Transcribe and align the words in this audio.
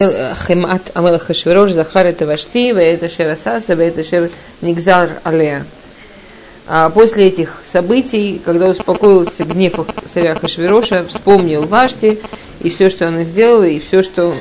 Хемат 0.00 0.92
Амелах 0.94 1.24
Хашвирош 1.24 1.72
Захар 1.72 2.06
это 2.06 2.24
Вашти, 2.24 2.70
это 2.70 3.08
Шер 3.08 3.32
Асаса, 3.32 3.72
это 3.72 4.30
Нигзар 4.60 5.10
Алея. 5.24 5.66
А 6.68 6.88
после 6.90 7.26
этих 7.26 7.60
событий, 7.72 8.40
когда 8.44 8.68
успокоился 8.68 9.42
гнев 9.42 9.74
царя 10.14 10.36
Хашвироша, 10.36 11.04
вспомнил 11.06 11.62
Вашти 11.62 12.20
и 12.60 12.70
все, 12.70 12.90
что 12.90 13.08
она 13.08 13.24
сделала, 13.24 13.64
и 13.64 13.80
все, 13.80 14.04
что 14.04 14.36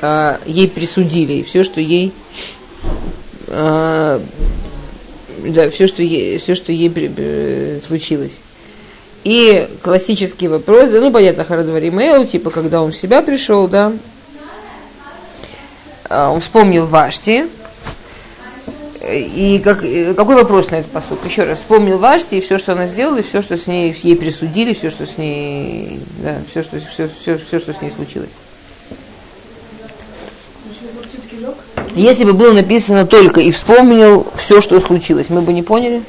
а, 0.00 0.38
ей 0.46 0.68
присудили, 0.68 1.32
и 1.32 1.42
все, 1.42 1.64
что 1.64 1.80
ей 1.80 2.12
а, 3.48 4.22
да, 5.44 5.70
все, 5.70 5.88
что 5.88 6.04
ей, 6.04 6.38
все, 6.38 6.54
что 6.54 6.70
ей 6.70 6.88
при, 6.88 7.80
случилось. 7.84 8.38
И 9.24 9.66
классический 9.82 10.46
вопрос, 10.46 10.88
да, 10.90 11.00
ну, 11.00 11.10
понятно, 11.10 11.42
Харадваримейл, 11.42 12.28
типа, 12.28 12.50
когда 12.50 12.80
он 12.80 12.92
в 12.92 12.96
себя 12.96 13.22
пришел, 13.22 13.66
да, 13.66 13.92
он 16.08 16.40
вспомнил 16.40 16.86
Вашти, 16.86 17.46
и 19.08 19.60
как, 19.62 19.80
какой 20.16 20.34
вопрос 20.34 20.70
на 20.70 20.76
этот 20.76 20.90
посуд? 20.90 21.24
Еще 21.24 21.44
раз, 21.44 21.58
вспомнил 21.58 21.98
Вашти 21.98 22.36
и 22.36 22.40
все, 22.40 22.58
что 22.58 22.72
она 22.72 22.88
сделала, 22.88 23.18
и 23.18 23.22
все, 23.22 23.40
что 23.42 23.56
с 23.56 23.66
ней 23.66 23.96
ей 24.02 24.16
присудили, 24.16 24.74
все, 24.74 24.90
что 24.90 25.06
с 25.06 25.16
ней, 25.16 26.00
да, 26.22 26.38
все, 26.50 26.62
что, 26.62 26.80
все, 26.80 27.08
все, 27.20 27.38
все, 27.38 27.60
что 27.60 27.72
с 27.72 27.80
ней 27.80 27.92
случилось. 27.94 28.30
Если 31.94 32.24
бы 32.24 32.32
было 32.32 32.52
написано 32.52 33.06
только 33.06 33.40
и 33.40 33.50
вспомнил 33.50 34.26
все, 34.36 34.60
что 34.60 34.80
случилось, 34.80 35.30
мы 35.30 35.40
бы 35.40 35.52
не 35.52 35.62
поняли? 35.62 36.02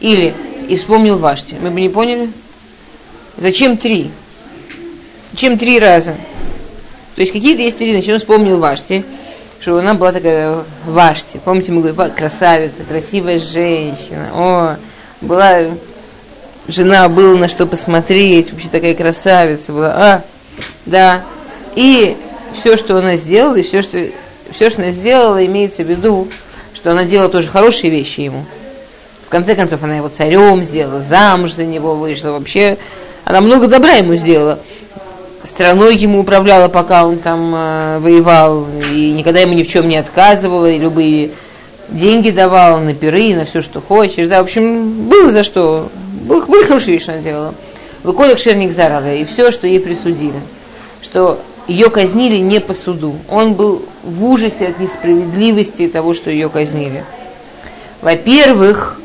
Или 0.00 0.34
и 0.68 0.76
вспомнил 0.76 1.18
Вашти, 1.18 1.56
мы 1.60 1.70
бы 1.70 1.80
не 1.80 1.88
поняли? 1.88 2.30
Зачем 3.36 3.76
три? 3.76 4.10
Зачем 5.32 5.58
три 5.58 5.78
раза? 5.78 6.14
То 7.22 7.24
есть 7.24 7.34
какие-то 7.34 7.62
есть 7.62 7.78
три, 7.78 7.92
начнем 7.92 8.18
вспомнил 8.18 8.58
Вашти, 8.58 9.04
что 9.60 9.78
она 9.78 9.94
была 9.94 10.10
такая 10.10 10.64
Вашти. 10.86 11.40
Помните, 11.44 11.70
мы 11.70 11.80
говорим, 11.80 12.16
красавица, 12.16 12.82
красивая 12.88 13.38
женщина. 13.38 14.26
О, 14.34 14.76
была 15.20 15.60
жена, 16.66 17.08
было 17.08 17.36
на 17.36 17.46
что 17.46 17.66
посмотреть, 17.66 18.50
вообще 18.50 18.66
такая 18.66 18.94
красавица 18.94 19.70
была. 19.70 19.92
А, 19.94 20.22
да. 20.84 21.22
И 21.76 22.16
все, 22.60 22.76
что 22.76 22.98
она 22.98 23.14
сделала, 23.14 23.54
и 23.54 23.62
все, 23.62 23.82
что, 23.82 24.04
все, 24.52 24.70
что 24.70 24.82
она 24.82 24.90
сделала, 24.90 25.46
имеется 25.46 25.84
в 25.84 25.88
виду, 25.88 26.26
что 26.74 26.90
она 26.90 27.04
делала 27.04 27.28
тоже 27.28 27.46
хорошие 27.46 27.92
вещи 27.92 28.22
ему. 28.22 28.44
В 29.26 29.28
конце 29.28 29.54
концов, 29.54 29.80
она 29.84 29.98
его 29.98 30.08
царем 30.08 30.64
сделала, 30.64 31.04
замуж 31.08 31.52
за 31.52 31.66
него 31.66 31.94
вышла. 31.94 32.30
Вообще, 32.30 32.78
она 33.24 33.40
много 33.40 33.68
добра 33.68 33.92
ему 33.92 34.16
сделала 34.16 34.58
страной 35.44 35.96
ему 35.96 36.20
управляла, 36.20 36.68
пока 36.68 37.06
он 37.06 37.18
там 37.18 37.52
э, 37.54 37.98
воевал, 38.00 38.66
и 38.92 39.12
никогда 39.12 39.40
ему 39.40 39.54
ни 39.54 39.62
в 39.62 39.68
чем 39.68 39.88
не 39.88 39.96
отказывала, 39.96 40.66
и 40.66 40.78
любые 40.78 41.30
деньги 41.88 42.30
давала 42.30 42.78
на 42.78 42.94
пиры, 42.94 43.34
на 43.34 43.44
все, 43.44 43.62
что 43.62 43.80
хочешь. 43.80 44.28
Да, 44.28 44.38
в 44.38 44.44
общем, 44.44 45.08
было 45.08 45.30
за 45.30 45.42
что. 45.42 45.88
Было, 46.22 46.44
были 46.46 46.62
хорошие 46.62 46.94
вещи, 46.94 47.10
она 47.10 47.18
делала. 47.18 47.54
Выколик 48.04 48.38
Шерник 48.38 48.72
Зарада, 48.72 49.12
и 49.12 49.24
все, 49.24 49.50
что 49.50 49.66
ей 49.66 49.80
присудили. 49.80 50.40
Что 51.02 51.40
ее 51.66 51.90
казнили 51.90 52.38
не 52.38 52.60
по 52.60 52.74
суду. 52.74 53.16
Он 53.28 53.54
был 53.54 53.82
в 54.04 54.24
ужасе 54.24 54.68
от 54.68 54.78
несправедливости 54.78 55.88
того, 55.88 56.14
что 56.14 56.30
ее 56.30 56.48
казнили. 56.48 57.04
Во-первых, 58.02 59.00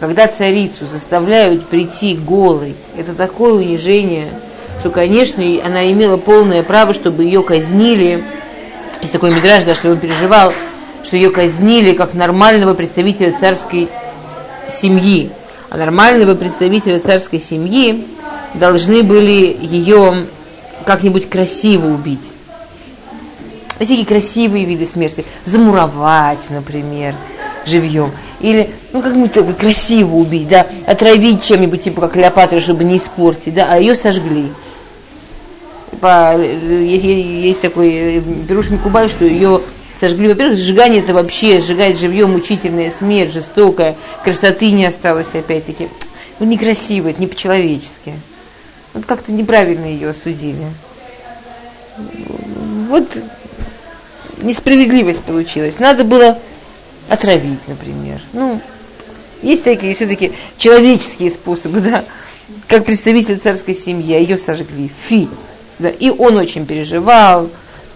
когда 0.00 0.26
царицу 0.26 0.86
заставляют 0.86 1.66
прийти 1.66 2.14
голой, 2.14 2.74
это 2.96 3.14
такое 3.14 3.52
унижение– 3.52 4.26
что, 4.80 4.90
конечно, 4.90 5.42
она 5.64 5.90
имела 5.90 6.16
полное 6.16 6.62
право, 6.62 6.94
чтобы 6.94 7.24
ее 7.24 7.42
казнили. 7.42 8.22
Есть 9.00 9.12
такой 9.12 9.34
мидраж, 9.34 9.64
да, 9.64 9.74
что 9.74 9.90
он 9.90 9.98
переживал, 9.98 10.52
что 11.04 11.16
ее 11.16 11.30
казнили 11.30 11.94
как 11.94 12.14
нормального 12.14 12.74
представителя 12.74 13.34
царской 13.38 13.88
семьи. 14.80 15.30
А 15.70 15.76
нормального 15.76 16.34
представителя 16.34 16.98
царской 17.00 17.40
семьи 17.40 18.06
должны 18.54 19.02
были 19.02 19.56
ее 19.60 20.24
как-нибудь 20.84 21.28
красиво 21.28 21.88
убить. 21.88 22.20
Всякие 23.76 24.06
красивые 24.06 24.64
виды 24.64 24.86
смерти. 24.86 25.24
Замуровать, 25.44 26.50
например, 26.50 27.14
живьем. 27.66 28.10
Или, 28.40 28.70
ну, 28.92 29.02
как-нибудь 29.02 29.56
красиво 29.56 30.16
убить, 30.16 30.48
да, 30.48 30.66
отравить 30.86 31.44
чем-нибудь, 31.44 31.82
типа 31.82 32.02
как 32.02 32.12
Клеопатра, 32.12 32.60
чтобы 32.60 32.84
не 32.84 32.96
испортить, 32.96 33.54
да, 33.54 33.68
а 33.70 33.78
ее 33.78 33.94
сожгли 33.94 34.48
по, 36.00 36.36
есть, 36.38 37.04
есть 37.04 37.60
такой 37.60 38.20
Беруш 38.20 38.70
Микубай, 38.70 39.08
что 39.08 39.24
ее 39.24 39.62
сожгли. 40.00 40.28
Во-первых, 40.28 40.58
сжигание 40.58 41.00
это 41.00 41.14
вообще, 41.14 41.60
сжигать 41.60 41.98
живьем 41.98 42.32
мучительная 42.32 42.92
смерть, 42.96 43.32
жестокая, 43.32 43.96
красоты 44.24 44.70
не 44.70 44.86
осталось 44.86 45.34
опять-таки. 45.34 45.88
Ну, 46.38 46.46
некрасиво, 46.46 47.08
это 47.08 47.20
не 47.20 47.26
по-человечески. 47.26 48.14
Вот 48.94 49.04
как-то 49.04 49.32
неправильно 49.32 49.86
ее 49.86 50.10
осудили. 50.10 50.66
Вот 52.88 53.08
несправедливость 54.42 55.22
получилась. 55.22 55.78
Надо 55.78 56.04
было 56.04 56.38
отравить, 57.08 57.66
например. 57.66 58.20
Ну, 58.32 58.60
есть 59.42 59.62
всякие 59.62 59.94
все-таки 59.94 60.32
человеческие 60.56 61.30
способы, 61.30 61.80
да. 61.80 62.04
Как 62.66 62.84
представитель 62.84 63.38
царской 63.38 63.74
семьи, 63.74 64.14
а 64.14 64.18
ее 64.18 64.38
сожгли. 64.38 64.90
Фи. 65.08 65.28
Да, 65.78 65.88
и 65.88 66.10
он 66.10 66.36
очень 66.36 66.66
переживал, 66.66 67.48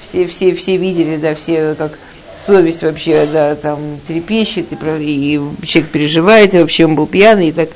все, 0.08 0.26
все, 0.26 0.54
все 0.54 0.76
видели, 0.76 1.16
да, 1.16 1.34
все 1.34 1.74
как 1.76 1.98
совесть 2.46 2.82
вообще, 2.82 3.26
да, 3.32 3.54
там 3.54 3.98
трепещет, 4.06 4.66
и, 4.72 4.76
и 4.76 5.66
человек 5.66 5.90
переживает, 5.90 6.54
и 6.54 6.58
вообще 6.58 6.84
он 6.84 6.94
был 6.94 7.06
пьяный, 7.06 7.48
и 7.48 7.52
так 7.52 7.70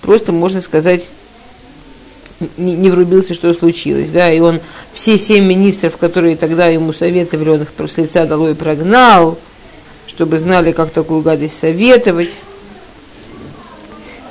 просто, 0.00 0.32
можно 0.32 0.60
сказать, 0.60 1.06
не, 2.56 2.90
врубился, 2.90 3.34
что 3.34 3.54
случилось, 3.54 4.10
да, 4.10 4.32
и 4.32 4.40
он 4.40 4.60
все 4.94 5.16
семь 5.18 5.44
министров, 5.44 5.96
которые 5.96 6.36
тогда 6.36 6.66
ему 6.66 6.92
советовали, 6.92 7.50
он 7.50 7.62
их 7.62 7.70
с 7.78 7.96
лица 7.96 8.26
долой 8.26 8.56
прогнал, 8.56 9.38
чтобы 10.08 10.40
знали, 10.40 10.72
как 10.72 10.90
такую 10.90 11.22
гадость 11.22 11.58
советовать. 11.60 12.30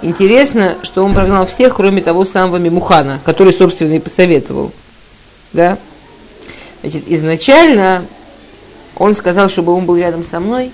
Интересно, 0.01 0.77
что 0.83 1.05
он 1.05 1.13
прогнал 1.13 1.45
всех, 1.45 1.75
кроме 1.75 2.01
того 2.01 2.25
самого 2.25 2.57
Мимухана, 2.57 3.21
который, 3.23 3.53
собственно, 3.53 3.93
и 3.93 3.99
посоветовал 3.99 4.71
да, 5.53 5.77
значит, 6.81 7.03
изначально 7.07 8.05
он 8.95 9.15
сказал, 9.15 9.49
чтобы 9.49 9.73
он 9.73 9.85
был 9.85 9.97
рядом 9.97 10.25
со 10.25 10.39
мной, 10.39 10.71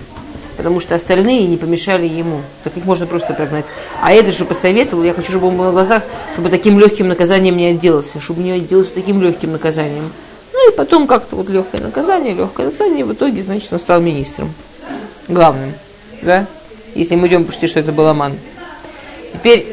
потому 0.56 0.80
что 0.80 0.94
остальные 0.94 1.46
не 1.46 1.56
помешали 1.56 2.06
ему. 2.06 2.42
Так 2.64 2.76
их 2.76 2.84
можно 2.84 3.06
просто 3.06 3.32
прогнать. 3.32 3.66
А 4.02 4.12
это 4.12 4.32
же 4.32 4.44
посоветовал, 4.44 5.04
я 5.04 5.12
хочу, 5.12 5.30
чтобы 5.30 5.48
он 5.48 5.56
был 5.56 5.64
на 5.66 5.72
глазах, 5.72 6.02
чтобы 6.32 6.50
таким 6.50 6.78
легким 6.78 7.08
наказанием 7.08 7.56
не 7.56 7.66
отделался, 7.66 8.20
чтобы 8.20 8.42
не 8.42 8.52
отделался 8.52 8.90
таким 8.92 9.22
легким 9.22 9.52
наказанием. 9.52 10.10
Ну 10.52 10.70
и 10.70 10.76
потом 10.76 11.06
как-то 11.06 11.36
вот 11.36 11.48
легкое 11.48 11.80
наказание, 11.80 12.34
легкое 12.34 12.66
наказание, 12.66 13.04
в 13.04 13.12
итоге, 13.12 13.42
значит, 13.42 13.72
он 13.72 13.80
стал 13.80 14.00
министром. 14.00 14.52
Главным, 15.28 15.72
да? 16.22 16.46
Если 16.94 17.14
мы 17.14 17.28
идем 17.28 17.44
почти, 17.44 17.68
что 17.68 17.80
это 17.80 17.92
был 17.92 18.06
Аман. 18.06 18.32
Теперь, 19.32 19.66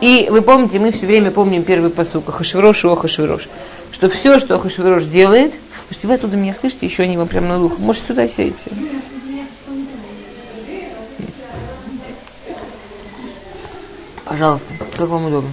и 0.00 0.28
вы 0.30 0.40
помните, 0.40 0.78
мы 0.78 0.92
все 0.92 1.04
время 1.04 1.30
помним 1.30 1.64
первый 1.64 1.90
посук, 1.90 2.28
Ахашвирош, 2.28 2.84
Охашвирош 2.86 3.48
что 3.98 4.08
все, 4.08 4.38
что 4.38 4.54
Ахашвирош 4.54 5.04
делает, 5.04 5.52
слушайте, 5.88 6.06
вы 6.06 6.14
оттуда 6.14 6.36
меня 6.36 6.54
слышите, 6.54 6.86
еще 6.86 7.02
они 7.02 7.16
вам 7.16 7.26
прямо 7.26 7.48
на 7.48 7.64
ухо, 7.64 7.80
может, 7.80 8.06
сюда 8.06 8.28
сядете? 8.28 8.56
Пожалуйста, 14.24 14.66
как 14.96 15.08
вам 15.08 15.26
удобно. 15.26 15.50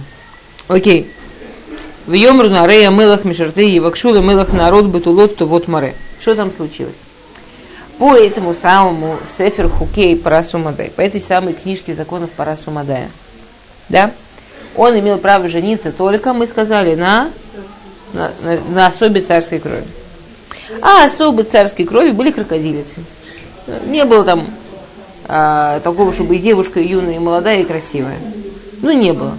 Окей. 0.68 1.10
В 2.06 2.12
Йомру 2.12 2.48
на 2.48 2.68
Рея 2.68 2.90
Мелах 2.90 3.24
Мишарты 3.24 3.68
и 3.68 3.80
Вакшула 3.80 4.20
Мелах 4.20 4.52
народ 4.52 4.84
Бетулот, 4.84 5.36
то 5.36 5.46
вот 5.46 5.66
море. 5.66 5.96
Что 6.20 6.36
там 6.36 6.52
случилось? 6.52 6.94
По 7.98 8.14
этому 8.14 8.54
самому 8.54 9.16
Сефер 9.36 9.68
Хукей 9.68 10.16
Парасу 10.16 10.58
Мадай, 10.58 10.90
по 10.90 11.00
этой 11.00 11.20
самой 11.20 11.54
книжке 11.54 11.94
законов 11.94 12.30
Парасу 12.30 12.70
Мадая, 12.70 13.10
да, 13.88 14.12
он 14.76 14.96
имел 14.96 15.18
право 15.18 15.48
жениться 15.48 15.90
только, 15.90 16.32
мы 16.32 16.46
сказали, 16.46 16.94
на 16.94 17.30
на, 18.16 18.30
на, 18.42 18.58
на 18.74 18.86
особе 18.88 19.20
царской 19.20 19.58
крови. 19.58 19.84
А 20.80 21.04
особы 21.04 21.44
царской 21.44 21.84
крови 21.84 22.10
были 22.10 22.30
крокодилицы. 22.30 23.04
Не 23.86 24.04
было 24.04 24.24
там 24.24 24.46
а, 25.28 25.80
такого, 25.80 26.12
чтобы 26.12 26.36
и 26.36 26.38
девушка 26.38 26.80
и 26.80 26.88
юная, 26.88 27.16
и 27.16 27.18
молодая, 27.18 27.60
и 27.60 27.64
красивая. 27.64 28.18
Ну, 28.82 28.92
не 28.92 29.12
было. 29.12 29.36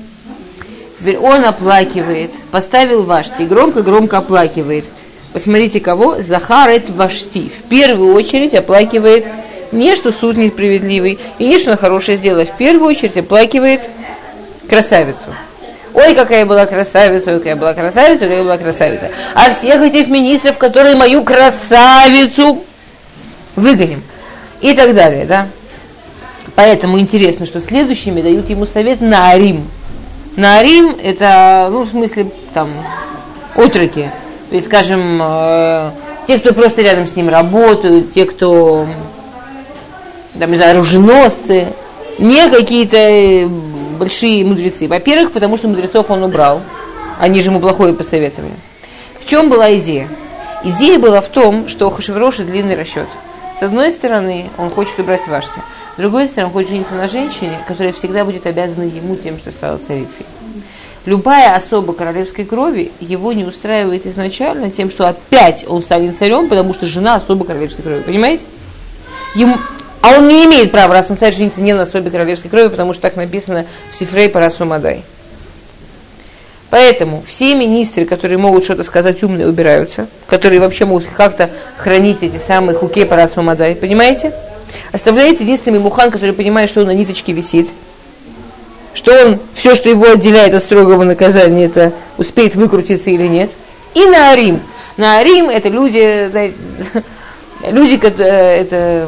Теперь 0.99 1.17
он 1.17 1.45
оплакивает, 1.45 2.31
поставил 2.51 3.03
вашти, 3.03 3.43
громко-громко 3.43 4.17
оплакивает. 4.17 4.85
Посмотрите, 5.33 5.79
кого? 5.79 6.21
Захарет 6.21 6.89
вашти. 6.89 7.49
В 7.49 7.69
первую 7.69 8.13
очередь 8.15 8.55
оплакивает 8.55 9.25
не, 9.71 9.95
что 9.95 10.11
суд 10.11 10.37
несправедливый, 10.37 11.19
и 11.39 11.47
не, 11.47 11.59
что 11.59 11.71
она 11.71 11.77
хорошее 11.77 12.17
сделала. 12.17 12.45
В 12.45 12.57
первую 12.57 12.89
очередь 12.89 13.17
оплакивает 13.17 13.81
красавицу. 14.67 15.35
Ой, 15.97 16.13
какая 16.13 16.45
была 16.45 16.65
красавица, 16.65 17.31
ой, 17.31 17.39
какая 17.39 17.55
была 17.55 17.73
красавица, 17.73 18.25
какая 18.25 18.43
была 18.43 18.57
красавица. 18.57 19.09
А 19.33 19.51
всех 19.51 19.81
этих 19.81 20.07
министров, 20.07 20.57
которые 20.57 20.95
мою 20.95 21.23
красавицу 21.23 22.63
выгоним. 23.55 24.03
И 24.61 24.73
так 24.73 24.93
далее, 24.93 25.25
да. 25.25 25.47
Поэтому 26.55 26.99
интересно, 26.99 27.45
что 27.45 27.59
следующими 27.59 28.21
дают 28.21 28.49
ему 28.49 28.65
совет 28.65 29.01
на 29.01 29.31
Арим. 29.31 29.67
На 30.35 30.59
Арим 30.59 30.95
это, 31.01 31.67
ну, 31.71 31.81
в 31.81 31.89
смысле, 31.89 32.27
там, 32.53 32.69
отроки. 33.55 34.11
То 34.49 34.55
есть, 34.55 34.67
скажем, 34.67 35.19
э, 35.21 35.91
те, 36.27 36.39
кто 36.39 36.53
просто 36.53 36.83
рядом 36.83 37.07
с 37.07 37.15
ним 37.15 37.29
работают, 37.29 38.13
те, 38.13 38.25
кто, 38.25 38.85
там, 40.39 40.51
не 40.51 40.57
знаю, 40.57 40.77
оруженосцы, 40.77 41.67
не 42.19 42.49
какие-то 42.49 42.97
э, 42.97 43.47
большие 43.97 44.45
мудрецы. 44.45 44.87
Во-первых, 44.87 45.31
потому 45.31 45.57
что 45.57 45.67
мудрецов 45.67 46.09
он 46.09 46.23
убрал. 46.23 46.61
Они 47.19 47.41
же 47.41 47.49
ему 47.49 47.59
плохое 47.59 47.93
посоветовали. 47.93 48.53
В 49.19 49.29
чем 49.29 49.49
была 49.49 49.73
идея? 49.75 50.07
Идея 50.63 50.99
была 50.99 51.21
в 51.21 51.27
том, 51.27 51.67
что 51.67 51.87
у 51.87 51.91
Хашевроша 51.91 52.43
длинный 52.43 52.75
расчет. 52.75 53.07
С 53.59 53.63
одной 53.63 53.91
стороны, 53.91 54.49
он 54.57 54.69
хочет 54.69 54.99
убрать 54.99 55.27
Вашти. 55.27 55.59
С 55.95 55.99
другой 55.99 56.27
стороны, 56.27 56.47
он 56.49 56.53
хочет 56.53 56.69
жениться 56.69 56.93
на 56.93 57.07
женщине, 57.07 57.57
которая 57.67 57.91
всегда 57.91 58.23
будет 58.23 58.45
обязана 58.45 58.83
ему 58.83 59.15
тем, 59.15 59.37
что 59.37 59.51
стала 59.51 59.79
царицей. 59.79 60.25
Любая 61.05 61.55
особа 61.55 61.93
королевской 61.93 62.43
крови 62.43 62.91
его 62.99 63.31
не 63.33 63.45
устраивает 63.45 64.05
изначально 64.05 64.69
тем, 64.69 64.91
что 64.91 65.07
опять 65.07 65.65
он 65.67 65.81
станет 65.81 66.17
царем, 66.17 66.49
потому 66.49 66.73
что 66.73 66.85
жена 66.85 67.15
особо 67.15 67.45
королевской 67.45 67.83
крови. 67.83 68.01
Понимаете? 68.01 68.43
Ему, 69.33 69.57
а 70.01 70.17
он 70.17 70.27
не 70.27 70.45
имеет 70.45 70.71
права, 70.71 70.93
раз 70.93 71.07
он 71.09 71.17
царь, 71.17 71.33
жениться 71.33 71.61
не 71.61 71.73
на 71.73 71.83
особе 71.83 72.09
королевской 72.11 72.49
крови, 72.49 72.69
потому 72.69 72.93
что 72.93 73.01
так 73.01 73.15
написано 73.15 73.65
в 73.91 73.95
Сифрей 73.95 74.29
Парасу 74.29 74.65
Мадай. 74.65 75.03
Поэтому 76.69 77.23
все 77.25 77.55
министры, 77.55 78.05
которые 78.05 78.37
могут 78.37 78.65
что-то 78.65 78.83
сказать 78.83 79.23
умные, 79.23 79.47
убираются, 79.47 80.07
которые 80.27 80.59
вообще 80.59 80.85
могут 80.85 81.05
как-то 81.05 81.49
хранить 81.77 82.23
эти 82.23 82.39
самые 82.45 82.77
хуке 82.77 83.05
Парасу 83.05 83.41
Мадай, 83.41 83.75
понимаете? 83.75 84.33
Оставляется 84.91 85.43
единственный 85.43 85.79
Мухан, 85.79 86.11
который 86.11 86.33
понимает, 86.33 86.69
что 86.69 86.81
он 86.81 86.87
на 86.87 86.93
ниточке 86.93 87.31
висит, 87.31 87.69
что 88.93 89.13
он, 89.13 89.39
все, 89.53 89.75
что 89.75 89.89
его 89.89 90.11
отделяет 90.11 90.53
от 90.53 90.63
строгого 90.63 91.03
наказания, 91.03 91.65
это 91.65 91.93
успеет 92.17 92.55
выкрутиться 92.55 93.09
или 93.09 93.27
нет. 93.27 93.49
И 93.93 94.05
на 94.05 94.31
Арим. 94.31 94.59
На 94.97 95.19
Арим 95.19 95.49
это 95.49 95.69
люди, 95.69 96.29
люди, 97.71 97.95
это, 98.03 99.07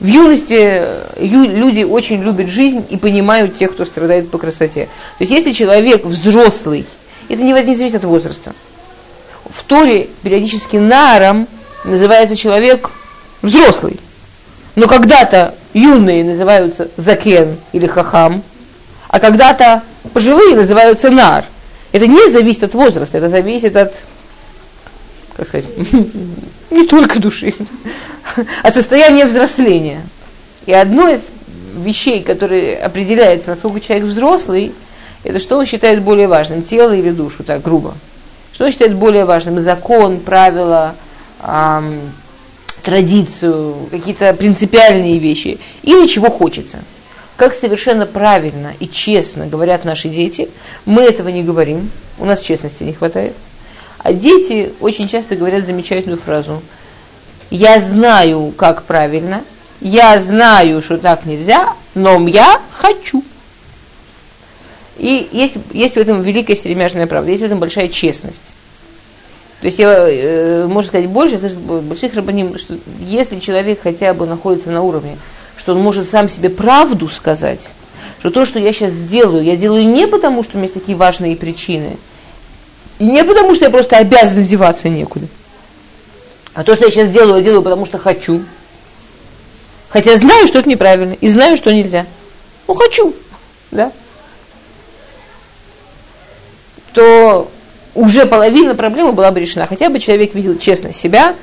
в 0.00 0.06
юности 0.06 0.82
люди 1.18 1.82
очень 1.82 2.22
любят 2.22 2.48
жизнь 2.48 2.84
и 2.90 2.96
понимают 2.96 3.56
тех, 3.56 3.72
кто 3.72 3.84
страдает 3.84 4.30
по 4.30 4.38
красоте. 4.38 4.86
То 5.18 5.24
есть 5.24 5.32
если 5.32 5.52
человек 5.52 6.04
взрослый, 6.04 6.86
это 7.28 7.42
не, 7.42 7.52
не 7.52 7.74
зависит 7.74 7.96
от 7.96 8.04
возраста. 8.04 8.54
В 9.44 9.62
Торе 9.64 10.08
периодически 10.22 10.76
наром 10.76 11.48
называется 11.84 12.36
человек 12.36 12.90
взрослый. 13.42 13.98
Но 14.74 14.86
когда-то 14.86 15.54
юные 15.72 16.24
называются 16.24 16.88
закен 16.96 17.56
или 17.72 17.86
хахам, 17.86 18.42
а 19.08 19.18
когда-то 19.18 19.82
пожилые 20.12 20.54
называются 20.54 21.10
нар. 21.10 21.46
Это 21.92 22.06
не 22.06 22.30
зависит 22.30 22.64
от 22.64 22.74
возраста, 22.74 23.16
это 23.16 23.30
зависит 23.30 23.76
от, 23.76 23.94
как 25.36 25.48
сказать, 25.48 25.66
не 26.70 26.86
только 26.86 27.18
души, 27.20 27.54
от 28.62 28.74
состояния 28.74 29.26
взросления. 29.26 30.02
И 30.66 30.72
одно 30.72 31.08
из 31.08 31.20
вещей, 31.76 32.22
которые 32.22 32.78
определяется, 32.78 33.50
насколько 33.50 33.80
человек 33.80 34.06
взрослый, 34.06 34.72
это 35.24 35.38
что 35.38 35.58
он 35.58 35.66
считает 35.66 36.02
более 36.02 36.28
важным, 36.28 36.62
тело 36.62 36.94
или 36.94 37.10
душу, 37.10 37.42
так 37.44 37.62
грубо. 37.62 37.94
Что 38.52 38.64
он 38.64 38.70
считает 38.70 38.94
более 38.94 39.24
важным, 39.24 39.60
закон, 39.60 40.20
правила, 40.20 40.94
эм, 41.42 42.00
традицию, 42.82 43.74
какие-то 43.90 44.32
принципиальные 44.32 45.18
вещи, 45.18 45.58
или 45.82 46.06
чего 46.06 46.30
хочется. 46.30 46.78
Как 47.36 47.54
совершенно 47.54 48.06
правильно 48.06 48.72
и 48.80 48.88
честно 48.88 49.46
говорят 49.46 49.84
наши 49.84 50.08
дети, 50.08 50.48
мы 50.86 51.02
этого 51.02 51.28
не 51.28 51.42
говорим, 51.42 51.90
у 52.18 52.24
нас 52.24 52.40
честности 52.40 52.82
не 52.82 52.92
хватает. 52.92 53.34
А 53.98 54.12
дети 54.12 54.72
очень 54.80 55.08
часто 55.08 55.36
говорят 55.36 55.66
замечательную 55.66 56.20
фразу. 56.20 56.62
Я 57.50 57.80
знаю, 57.80 58.52
как 58.56 58.84
правильно, 58.84 59.42
я 59.80 60.20
знаю, 60.20 60.82
что 60.82 60.98
так 60.98 61.26
нельзя, 61.26 61.74
но 61.94 62.26
я 62.28 62.60
хочу. 62.72 63.22
И 64.98 65.28
есть, 65.32 65.54
есть 65.72 65.94
в 65.94 65.98
этом 65.98 66.22
великая 66.22 66.56
серемяжная 66.56 67.06
правда, 67.06 67.30
есть 67.30 67.42
в 67.42 67.46
этом 67.46 67.58
большая 67.58 67.88
честность. 67.88 68.40
То 69.60 69.66
есть 69.66 69.78
я, 69.78 70.08
э, 70.08 70.66
можно 70.66 70.88
сказать 70.88 71.08
больше, 71.08 71.38
больших 71.38 72.14
рабаним, 72.14 72.58
что 72.58 72.76
если 73.00 73.38
человек 73.40 73.80
хотя 73.82 74.14
бы 74.14 74.26
находится 74.26 74.70
на 74.70 74.82
уровне, 74.82 75.18
что 75.56 75.72
он 75.72 75.80
может 75.80 76.08
сам 76.08 76.28
себе 76.28 76.50
правду 76.50 77.08
сказать, 77.08 77.60
что 78.20 78.30
то, 78.30 78.46
что 78.46 78.58
я 78.58 78.72
сейчас 78.72 78.92
делаю, 78.92 79.44
я 79.44 79.56
делаю 79.56 79.86
не 79.86 80.06
потому, 80.06 80.42
что 80.42 80.52
у 80.54 80.56
меня 80.56 80.64
есть 80.64 80.74
такие 80.74 80.96
важные 80.96 81.36
причины, 81.36 81.96
и 82.98 83.04
не 83.04 83.24
потому, 83.24 83.54
что 83.54 83.64
я 83.64 83.70
просто 83.70 83.96
обязан 83.96 84.44
деваться 84.44 84.88
некуда, 84.88 85.26
а 86.56 86.64
то, 86.64 86.74
что 86.74 86.86
я 86.86 86.90
сейчас 86.90 87.10
делаю, 87.10 87.36
я 87.36 87.42
делаю, 87.42 87.62
потому 87.62 87.84
что 87.84 87.98
хочу. 87.98 88.42
Хотя 89.90 90.16
знаю, 90.16 90.46
что 90.46 90.58
это 90.58 90.68
неправильно, 90.68 91.12
и 91.12 91.28
знаю, 91.28 91.58
что 91.58 91.70
нельзя. 91.70 92.06
Ну, 92.66 92.72
хочу, 92.72 93.14
да. 93.70 93.92
То 96.94 97.50
уже 97.94 98.24
половина 98.24 98.74
проблемы 98.74 99.12
была 99.12 99.30
бы 99.32 99.40
решена. 99.40 99.66
Хотя 99.66 99.90
бы 99.90 100.00
человек 100.00 100.34
видел 100.34 100.58
честно 100.58 100.94
себя, 100.94 101.34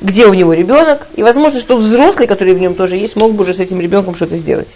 где 0.00 0.26
у 0.26 0.32
него 0.32 0.54
ребенок, 0.54 1.06
и 1.14 1.22
возможно, 1.22 1.60
что 1.60 1.76
взрослый, 1.76 2.26
который 2.26 2.54
в 2.54 2.58
нем 2.58 2.74
тоже 2.74 2.96
есть, 2.96 3.14
мог 3.14 3.34
бы 3.34 3.42
уже 3.42 3.52
с 3.52 3.60
этим 3.60 3.78
ребенком 3.78 4.16
что-то 4.16 4.38
сделать. 4.38 4.68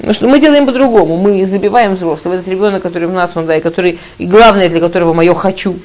Но 0.00 0.12
что 0.12 0.26
мы 0.26 0.40
делаем 0.40 0.66
по-другому. 0.66 1.16
Мы 1.16 1.46
забиваем 1.46 1.94
взрослого. 1.94 2.34
Этот 2.34 2.48
ребенок, 2.48 2.82
который 2.82 3.06
в 3.06 3.12
нас, 3.12 3.30
он, 3.36 3.46
да, 3.46 3.56
и 3.56 3.60
который, 3.60 4.00
и 4.18 4.26
главное, 4.26 4.68
для 4.68 4.80
которого 4.80 5.12
мое 5.12 5.34
хочу. 5.34 5.76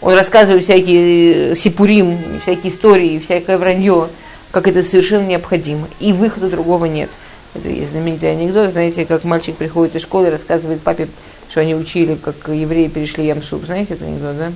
Он 0.00 0.14
рассказывает 0.14 0.64
всякие 0.64 1.52
э, 1.52 1.56
сипурим, 1.56 2.18
всякие 2.42 2.72
истории, 2.72 3.18
всякое 3.18 3.58
вранье, 3.58 4.08
как 4.50 4.68
это 4.68 4.82
совершенно 4.82 5.26
необходимо. 5.26 5.88
И 6.00 6.12
выхода 6.12 6.48
другого 6.50 6.84
нет. 6.84 7.10
Это 7.54 7.68
есть 7.68 7.92
знаменитый 7.92 8.32
анекдот, 8.32 8.72
знаете, 8.72 9.06
как 9.06 9.24
мальчик 9.24 9.56
приходит 9.56 9.96
из 9.96 10.02
школы 10.02 10.30
рассказывает 10.30 10.82
папе 10.82 11.08
что 11.48 11.60
они 11.60 11.74
учили, 11.74 12.16
как 12.16 12.48
евреи 12.48 12.88
перешли 12.88 13.26
Ямсуп. 13.26 13.64
Знаете 13.64 13.94
это 13.94 14.04
анекдот, 14.04 14.36
да? 14.36 14.52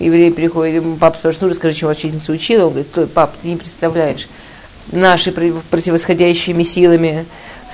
Евреи 0.00 0.30
приходят, 0.30 0.82
папа 0.98 1.18
спрашивает, 1.18 1.42
ну 1.42 1.48
расскажи, 1.50 1.76
чем 1.76 1.90
учительница 1.90 2.32
учила. 2.32 2.66
Он 2.66 2.72
говорит, 2.72 3.12
пап, 3.12 3.34
ты 3.40 3.48
не 3.48 3.56
представляешь, 3.56 4.26
наши 4.90 5.30
противосходящими 5.30 6.62
силами 6.62 7.26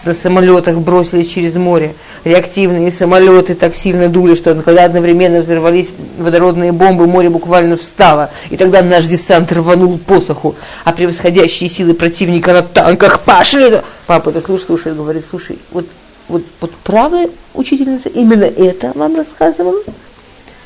на 0.05 0.14
самолетах 0.14 0.78
бросились 0.78 1.28
через 1.28 1.55
море. 1.55 1.95
Реактивные 2.25 2.90
самолеты 2.93 3.55
так 3.55 3.75
сильно 3.75 4.09
дули, 4.09 4.35
что 4.35 4.55
когда 4.55 4.85
одновременно 4.85 5.40
взорвались 5.40 5.88
водородные 6.19 6.73
бомбы, 6.73 7.07
море 7.07 7.31
буквально 7.31 7.76
встало. 7.76 8.31
И 8.50 8.57
тогда 8.57 8.83
наш 8.83 9.07
десант 9.07 9.52
рванул 9.52 9.99
посоху, 9.99 10.57
а 10.85 10.93
превосходящие 10.93 11.69
силы 11.69 11.95
противника 11.95 12.52
на 12.52 12.62
танках 12.62 13.21
пошли. 13.21 13.81
Папа 14.07 14.31
это 14.31 14.40
слушает, 14.40 14.67
слушает, 14.67 14.97
говорит, 14.97 15.25
слушай, 15.28 15.59
вот 15.71 15.87
вот, 16.28 16.45
вот 16.61 16.75
правая 16.85 17.31
учительница 17.55 18.11
именно 18.11 18.45
это 18.45 18.93
вам 18.95 19.17
рассказывала? 19.17 19.83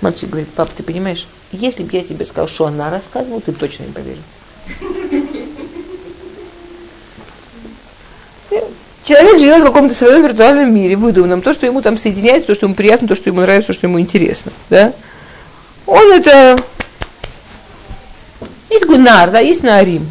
Мальчик 0.01 0.29
говорит, 0.29 0.49
пап, 0.49 0.69
ты 0.71 0.83
понимаешь, 0.83 1.27
если 1.53 1.85
бы 1.85 1.91
я 1.93 2.03
тебе 2.03 2.27
сказал, 2.27 2.49
что 2.49 2.67
она 2.67 2.91
рассказывала, 2.91 3.41
ты 3.41 3.53
бы 3.53 3.59
точно 3.59 3.85
не 3.85 3.93
поверил. 3.93 4.23
Человек 9.05 9.41
живет 9.41 9.63
в 9.63 9.67
каком-то 9.67 9.95
своем 9.95 10.23
виртуальном 10.23 10.73
мире, 10.73 10.97
выдуманном, 10.97 11.43
то, 11.43 11.53
что 11.53 11.67
ему 11.67 11.83
там 11.83 11.99
соединяется, 11.99 12.47
то, 12.47 12.55
что 12.55 12.67
ему 12.67 12.75
приятно, 12.75 13.09
то, 13.09 13.17
что 13.17 13.31
ему 13.31 13.41
нравится, 13.41 13.69
то, 13.69 13.73
что 13.73 13.87
ему 13.87 14.01
интересно. 14.01 14.53
Да? 14.71 14.93
Он 15.87 16.13
это... 16.13 16.57
Есть 18.71 18.87
гунар, 18.87 19.31
да, 19.31 19.41
есть 19.41 19.63
нарим. 19.63 20.07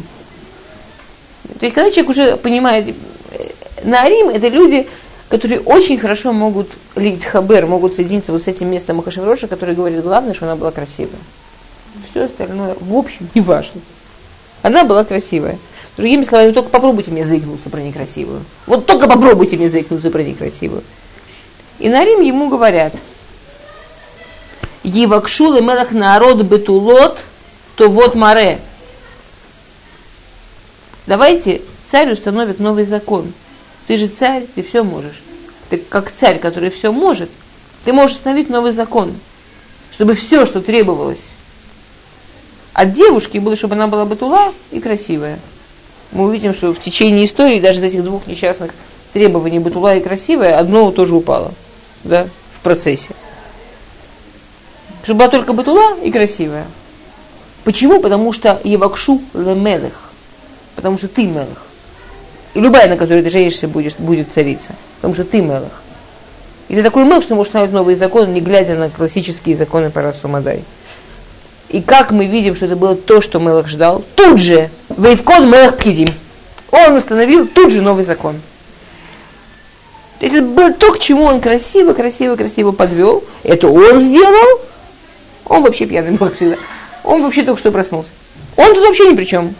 То 1.58 1.66
есть, 1.66 1.74
когда 1.74 1.90
человек 1.90 2.10
уже 2.10 2.36
понимает, 2.36 2.94
э, 3.32 3.48
нарим 3.82 4.28
это 4.28 4.48
люди, 4.48 4.86
которые 5.28 5.60
очень 5.60 5.98
хорошо 5.98 6.32
могут 6.32 6.68
лить 6.94 7.24
хабер, 7.24 7.66
могут 7.66 7.94
соединиться 7.94 8.32
вот 8.32 8.42
с 8.42 8.48
этим 8.48 8.70
местом 8.70 8.96
Махашевроша, 8.96 9.46
который 9.46 9.74
говорит, 9.74 10.02
главное, 10.02 10.34
что 10.34 10.44
она 10.44 10.56
была 10.56 10.70
красивая. 10.70 11.18
Все 12.10 12.24
остальное, 12.24 12.76
в 12.78 12.94
общем, 12.94 13.28
не 13.34 13.40
важно. 13.40 13.80
Она 14.60 14.84
была 14.84 15.04
красивая. 15.04 15.58
Другими 15.96 16.24
словами, 16.24 16.52
только 16.52 16.70
попробуйте 16.70 17.10
мне 17.10 17.26
заикнуться 17.26 17.68
про 17.68 17.80
некрасивую. 17.80 18.42
Вот 18.66 18.86
только 18.86 19.08
попробуйте 19.08 19.56
мне 19.56 19.68
заикнуться 19.68 20.10
про 20.10 20.22
некрасивую. 20.22 20.82
И 21.78 21.88
на 21.88 22.04
Рим 22.04 22.20
ему 22.20 22.48
говорят, 22.48 22.94
Евакшул 24.82 25.54
и 25.56 25.60
мелах 25.60 25.92
народ 25.92 26.42
бетулот, 26.42 27.18
то 27.76 27.88
вот 27.88 28.14
маре. 28.14 28.60
Давайте 31.06 31.60
царь 31.90 32.12
установит 32.12 32.58
новый 32.58 32.86
закон– 32.86 33.32
Ты 33.86 33.96
же 33.96 34.08
царь, 34.08 34.46
ты 34.54 34.62
все 34.62 34.84
можешь. 34.84 35.20
Ты 35.68 35.78
как 35.78 36.12
царь, 36.12 36.38
который 36.38 36.70
все 36.70 36.92
может, 36.92 37.30
ты 37.84 37.92
можешь 37.92 38.16
установить 38.16 38.48
новый 38.48 38.72
закон, 38.72 39.14
чтобы 39.92 40.14
все, 40.14 40.46
что 40.46 40.60
требовалось 40.60 41.20
от 42.72 42.94
девушки, 42.94 43.38
было, 43.38 43.56
чтобы 43.56 43.74
она 43.74 43.86
была 43.86 44.04
батула 44.04 44.52
и 44.70 44.80
красивая. 44.80 45.38
Мы 46.12 46.24
увидим, 46.24 46.52
что 46.52 46.72
в 46.74 46.80
течение 46.80 47.24
истории 47.24 47.58
даже 47.58 47.80
из 47.80 47.84
этих 47.84 48.04
двух 48.04 48.26
несчастных 48.26 48.72
требований 49.12 49.58
батула 49.58 49.96
и 49.96 50.00
красивая, 50.00 50.58
одно 50.58 50.90
тоже 50.90 51.14
упало 51.14 51.52
да, 52.04 52.26
в 52.58 52.62
процессе. 52.62 53.10
Чтобы 55.04 55.20
была 55.20 55.28
только 55.30 55.52
батула 55.52 55.96
и 56.02 56.12
красивая. 56.12 56.66
Почему? 57.64 58.00
Потому 58.00 58.32
что 58.32 58.60
Евакшу 58.62 59.20
лемелых. 59.34 60.10
Потому 60.76 60.98
что 60.98 61.08
ты 61.08 61.24
мелых. 61.24 61.66
И 62.54 62.60
любая, 62.60 62.88
на 62.88 62.96
которой 62.96 63.22
ты 63.22 63.30
женишься, 63.30 63.66
будет, 63.66 63.94
будет 63.98 64.28
царица. 64.32 64.74
Потому 64.96 65.14
что 65.14 65.24
ты 65.24 65.40
мелых. 65.40 65.82
И 66.68 66.74
ты 66.74 66.82
такой 66.82 67.04
мелых, 67.04 67.24
что 67.24 67.34
можешь 67.34 67.48
установить 67.48 67.74
новые 67.74 67.96
законы, 67.96 68.32
не 68.32 68.40
глядя 68.40 68.74
на 68.74 68.90
классические 68.90 69.56
законы 69.56 69.90
по 69.90 70.02
Расумадай. 70.02 70.62
И 71.68 71.80
как 71.80 72.10
мы 72.10 72.26
видим, 72.26 72.54
что 72.54 72.66
это 72.66 72.76
было 72.76 72.94
то, 72.94 73.22
что 73.22 73.38
Мелах 73.38 73.68
ждал, 73.68 74.04
тут 74.14 74.40
же, 74.40 74.68
Вейвкон 74.96 75.50
Мелах 75.50 75.76
Пхидим, 75.76 76.08
он 76.70 76.96
установил 76.96 77.46
тут 77.46 77.72
же 77.72 77.82
новый 77.82 78.04
закон. 78.04 78.40
То 80.18 80.26
есть 80.26 80.36
это 80.36 80.44
было 80.44 80.72
то, 80.72 80.92
к 80.92 81.00
чему 81.00 81.24
он 81.24 81.40
красиво, 81.40 81.92
красиво, 81.94 82.36
красиво 82.36 82.70
подвел. 82.70 83.24
Это 83.42 83.68
он 83.68 83.98
сделал. 83.98 84.60
Он 85.46 85.62
вообще 85.62 85.84
пьяный 85.84 86.12
был 86.12 86.30
всегда. 86.30 86.56
Он 87.02 87.22
вообще 87.22 87.42
только 87.42 87.58
что 87.58 87.72
проснулся. 87.72 88.10
Он 88.56 88.72
тут 88.72 88.86
вообще 88.86 89.10
ни 89.10 89.14
при 89.14 89.24
чем. 89.24 89.54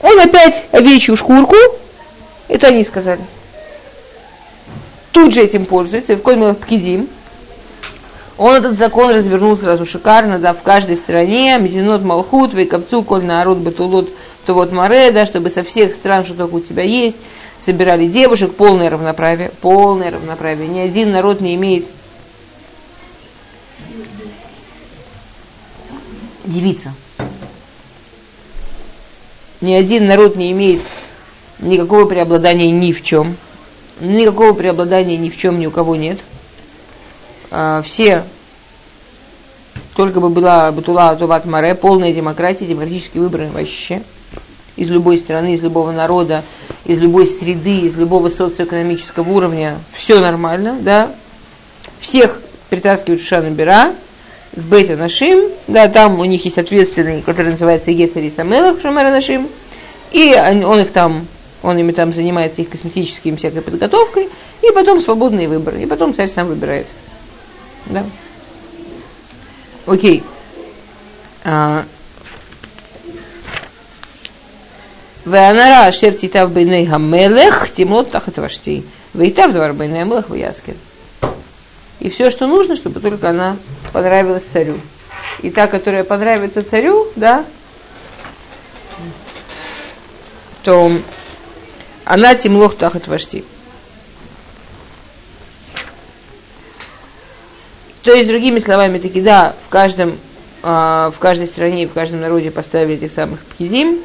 Он 0.00 0.18
опять 0.18 0.64
овечью 0.72 1.16
шкурку, 1.16 1.56
это 2.48 2.68
они 2.68 2.84
сказали. 2.84 3.20
Тут 5.12 5.34
же 5.34 5.42
этим 5.42 5.66
пользуется, 5.66 6.16
в 6.16 6.22
Кольмелах 6.22 6.58
Пкидим. 6.58 7.08
Он 8.42 8.56
этот 8.56 8.76
закон 8.76 9.14
развернул 9.14 9.56
сразу 9.56 9.86
шикарно, 9.86 10.36
да, 10.36 10.52
в 10.52 10.62
каждой 10.62 10.96
стране, 10.96 11.56
Мединот 11.60 12.02
Малхут, 12.02 12.52
Вейкапцу, 12.54 13.04
Коль 13.04 13.22
народ 13.22 13.58
Батулут, 13.58 14.10
то 14.44 14.54
вот 14.54 14.72
Море, 14.72 15.12
да, 15.12 15.26
чтобы 15.26 15.48
со 15.48 15.62
всех 15.62 15.94
стран, 15.94 16.24
что 16.24 16.34
только 16.34 16.54
у 16.54 16.60
тебя 16.60 16.82
есть, 16.82 17.14
собирали 17.60 18.08
девушек, 18.08 18.52
полное 18.52 18.90
равноправие, 18.90 19.52
полное 19.60 20.10
равноправие. 20.10 20.66
Ни 20.66 20.80
один 20.80 21.12
народ 21.12 21.40
не 21.40 21.54
имеет 21.54 21.86
девица. 26.44 26.92
Ни 29.60 29.72
один 29.72 30.08
народ 30.08 30.34
не 30.34 30.50
имеет 30.50 30.82
никакого 31.60 32.06
преобладания 32.06 32.72
ни 32.72 32.90
в 32.90 33.04
чем. 33.04 33.36
Никакого 34.00 34.52
преобладания 34.52 35.16
ни 35.16 35.30
в 35.30 35.36
чем 35.36 35.60
ни 35.60 35.66
у 35.66 35.70
кого 35.70 35.94
нет. 35.94 36.18
А, 37.54 37.82
все, 37.82 38.24
только 39.94 40.20
бы 40.20 40.30
была 40.30 40.72
Батула 40.72 41.14
Туват 41.16 41.44
Маре, 41.44 41.74
полная 41.74 42.12
демократия, 42.14 42.64
демократические 42.64 43.22
выборы 43.22 43.50
вообще. 43.52 44.02
Из 44.76 44.88
любой 44.88 45.18
страны, 45.18 45.54
из 45.54 45.60
любого 45.60 45.92
народа, 45.92 46.44
из 46.86 46.98
любой 46.98 47.26
среды, 47.26 47.80
из 47.80 47.94
любого 47.98 48.30
социоэкономического 48.30 49.28
уровня, 49.28 49.76
все 49.92 50.18
нормально, 50.18 50.78
да. 50.80 51.10
Всех 52.00 52.40
притаскивают 52.70 53.20
в 53.20 53.26
Шанабера, 53.26 53.92
в 54.56 54.66
Бейта 54.66 54.96
Нашим, 54.96 55.40
да, 55.66 55.88
там 55.88 56.20
у 56.20 56.24
них 56.24 56.42
есть 56.46 56.56
ответственный, 56.56 57.20
который 57.20 57.52
называется 57.52 57.90
Есари 57.90 58.32
Самелах 58.34 58.80
Шамара 58.80 59.10
Нашим, 59.10 59.46
и 60.10 60.34
он 60.34 60.80
их 60.80 60.90
там, 60.90 61.26
он 61.62 61.76
ими 61.76 61.92
там 61.92 62.14
занимается 62.14 62.62
их 62.62 62.70
косметической 62.70 63.36
всякой 63.36 63.60
подготовкой, 63.60 64.30
и 64.62 64.72
потом 64.74 65.02
свободные 65.02 65.48
выборы, 65.48 65.82
и 65.82 65.86
потом 65.86 66.14
царь 66.14 66.28
сам 66.28 66.46
выбирает. 66.46 66.86
Да. 67.86 68.04
Окей. 69.86 70.22
А. 71.44 71.84
Веанара 75.24 75.86
ашер 75.86 76.14
титав 76.14 76.52
бейней 76.52 76.86
хамелех 76.86 77.70
тимот 77.70 78.10
тахат 78.10 78.38
вашти. 78.38 78.84
Вейтав 79.14 79.52
двор 79.52 79.72
бейней 79.72 80.00
хамелех 80.00 80.30
вяскет. 80.30 80.76
И 82.00 82.10
все, 82.10 82.30
что 82.30 82.46
нужно, 82.46 82.74
чтобы 82.74 83.00
только 83.00 83.30
она 83.30 83.56
понравилась 83.92 84.44
царю. 84.44 84.78
И 85.40 85.50
та, 85.50 85.68
которая 85.68 86.02
понравится 86.02 86.68
царю, 86.68 87.06
да, 87.14 87.44
то 90.62 90.90
она 92.04 92.34
тимлох 92.34 92.76
тахат 92.76 93.06
вашти. 93.06 93.44
То 98.02 98.12
есть, 98.12 98.28
другими 98.28 98.58
словами, 98.58 98.98
таки, 98.98 99.20
да, 99.20 99.54
в 99.66 99.68
каждом, 99.68 100.18
э, 100.62 100.66
в 101.14 101.18
каждой 101.18 101.46
стране 101.46 101.86
в 101.86 101.92
каждом 101.92 102.20
народе 102.20 102.50
поставили 102.50 102.94
этих 102.94 103.12
самых 103.12 103.40
пхидим, 103.44 103.98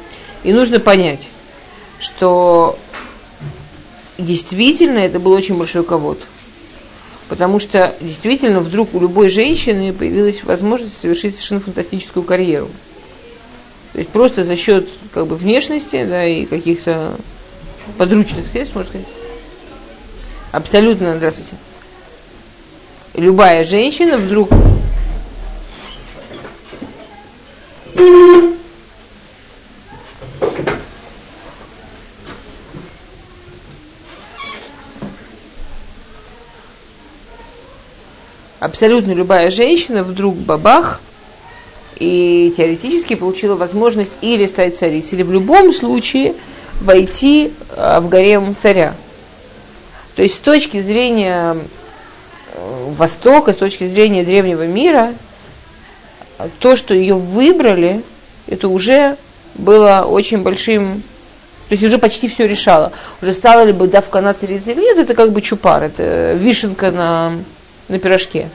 и 0.44 0.52
нужно 0.52 0.78
понять, 0.78 1.28
что 1.98 2.78
действительно 4.16 4.98
это 4.98 5.18
был 5.18 5.32
очень 5.32 5.56
большой 5.56 5.82
ковод. 5.82 6.20
Потому 7.28 7.60
что 7.60 7.94
действительно 8.00 8.60
вдруг 8.60 8.94
у 8.94 9.00
любой 9.00 9.28
женщины 9.28 9.92
появилась 9.92 10.42
возможность 10.44 10.98
совершить 11.00 11.34
совершенно 11.34 11.60
фантастическую 11.60 12.22
карьеру. 12.22 12.68
То 13.92 13.98
есть 13.98 14.10
просто 14.10 14.44
за 14.44 14.56
счет 14.56 14.88
как 15.12 15.26
бы 15.26 15.36
внешности, 15.36 16.04
да, 16.04 16.24
и 16.24 16.46
каких-то 16.46 17.14
подручных 17.96 18.46
средств, 18.48 18.76
можно 18.76 18.90
сказать. 18.90 19.06
Абсолютно, 20.52 21.16
здравствуйте. 21.16 21.56
Любая 23.18 23.64
женщина 23.64 24.16
вдруг 24.16 24.48
абсолютно 38.60 39.10
любая 39.10 39.50
женщина 39.50 40.04
вдруг 40.04 40.36
бабах 40.36 41.00
и 41.96 42.54
теоретически 42.56 43.16
получила 43.16 43.56
возможность 43.56 44.12
или 44.20 44.46
стать 44.46 44.78
царицей, 44.78 45.16
или 45.18 45.22
в 45.24 45.32
любом 45.32 45.74
случае 45.74 46.36
войти 46.80 47.50
а, 47.76 48.00
в 48.00 48.08
гарем 48.08 48.54
царя. 48.62 48.94
То 50.14 50.22
есть 50.22 50.36
с 50.36 50.38
точки 50.38 50.80
зрения 50.80 51.56
Востока, 52.96 53.52
с 53.52 53.56
точки 53.56 53.86
зрения 53.86 54.24
древнего 54.24 54.66
мира, 54.66 55.12
то, 56.60 56.76
что 56.76 56.94
ее 56.94 57.14
выбрали, 57.14 58.02
это 58.46 58.68
уже 58.68 59.16
было 59.54 60.06
очень 60.08 60.38
большим, 60.42 61.02
то 61.68 61.72
есть 61.72 61.82
уже 61.82 61.98
почти 61.98 62.28
все 62.28 62.46
решало. 62.46 62.92
Уже 63.20 63.34
стала 63.34 63.64
ли 63.64 63.72
бы 63.72 63.88
давка 63.88 64.20
на 64.20 64.34
царицей 64.34 64.72
или 64.72 64.80
нет, 64.80 64.98
это 64.98 65.14
как 65.14 65.32
бы 65.32 65.42
чупар, 65.42 65.82
это 65.82 66.32
вишенка 66.34 66.90
на, 66.90 67.32
на 67.88 67.98
пирожке. 67.98 68.48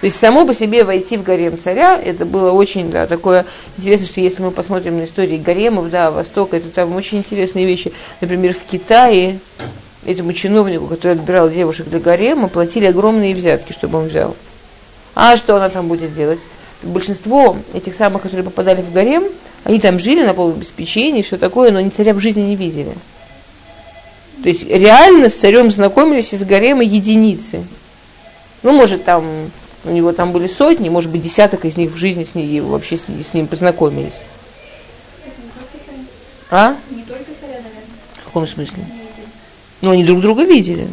То 0.00 0.06
есть 0.06 0.20
само 0.20 0.44
по 0.44 0.54
себе 0.54 0.84
войти 0.84 1.16
в 1.16 1.22
гарем 1.22 1.58
царя, 1.58 1.98
это 1.98 2.26
было 2.26 2.50
очень, 2.50 2.90
да, 2.90 3.06
такое 3.06 3.46
интересно, 3.78 4.06
что 4.06 4.20
если 4.20 4.42
мы 4.42 4.50
посмотрим 4.50 4.98
на 4.98 5.04
истории 5.04 5.38
гаремов, 5.38 5.88
да, 5.88 6.10
Востока, 6.10 6.58
это 6.58 6.68
там 6.68 6.94
очень 6.94 7.18
интересные 7.18 7.64
вещи. 7.64 7.92
Например, 8.20 8.54
в 8.54 8.70
Китае 8.70 9.38
этому 10.06 10.32
чиновнику, 10.32 10.86
который 10.86 11.12
отбирал 11.12 11.50
девушек 11.50 11.88
для 11.88 11.98
гарема, 11.98 12.48
платили 12.48 12.86
огромные 12.86 13.34
взятки, 13.34 13.72
чтобы 13.72 13.98
он 13.98 14.08
взял. 14.08 14.36
А 15.14 15.36
что 15.36 15.56
она 15.56 15.68
там 15.68 15.88
будет 15.88 16.14
делать? 16.14 16.38
Большинство 16.82 17.56
этих 17.72 17.96
самых, 17.96 18.22
которые 18.22 18.44
попадали 18.44 18.82
в 18.82 18.92
гарем, 18.92 19.24
они 19.64 19.80
там 19.80 19.98
жили 19.98 20.24
на 20.24 20.34
полном 20.34 20.58
обеспечении, 20.58 21.22
все 21.22 21.38
такое, 21.38 21.70
но 21.70 21.78
они 21.78 21.90
царя 21.90 22.12
в 22.12 22.20
жизни 22.20 22.42
не 22.42 22.56
видели. 22.56 22.92
То 24.42 24.48
есть 24.48 24.68
реально 24.68 25.30
с 25.30 25.34
царем 25.34 25.70
знакомились 25.70 26.34
из 26.34 26.44
гарема 26.44 26.82
единицы. 26.82 27.64
Ну, 28.62 28.72
может, 28.72 29.04
там 29.04 29.24
у 29.84 29.90
него 29.90 30.12
там 30.12 30.32
были 30.32 30.48
сотни, 30.48 30.88
может 30.88 31.10
быть, 31.10 31.22
десяток 31.22 31.64
из 31.64 31.76
них 31.76 31.92
в 31.92 31.96
жизни 31.96 32.24
с 32.24 32.34
ним, 32.34 32.66
вообще 32.66 32.98
с, 32.98 33.04
с 33.04 33.32
ним 33.32 33.46
познакомились. 33.46 34.14
А? 36.50 36.76
Не 36.90 37.02
только 37.02 37.24
царя, 37.40 37.54
наверное. 37.54 37.84
В 38.20 38.24
каком 38.24 38.46
смысле? 38.46 38.84
Ну, 39.84 39.90
они 39.90 40.02
друг 40.02 40.22
друга 40.22 40.44
видели. 40.44 40.88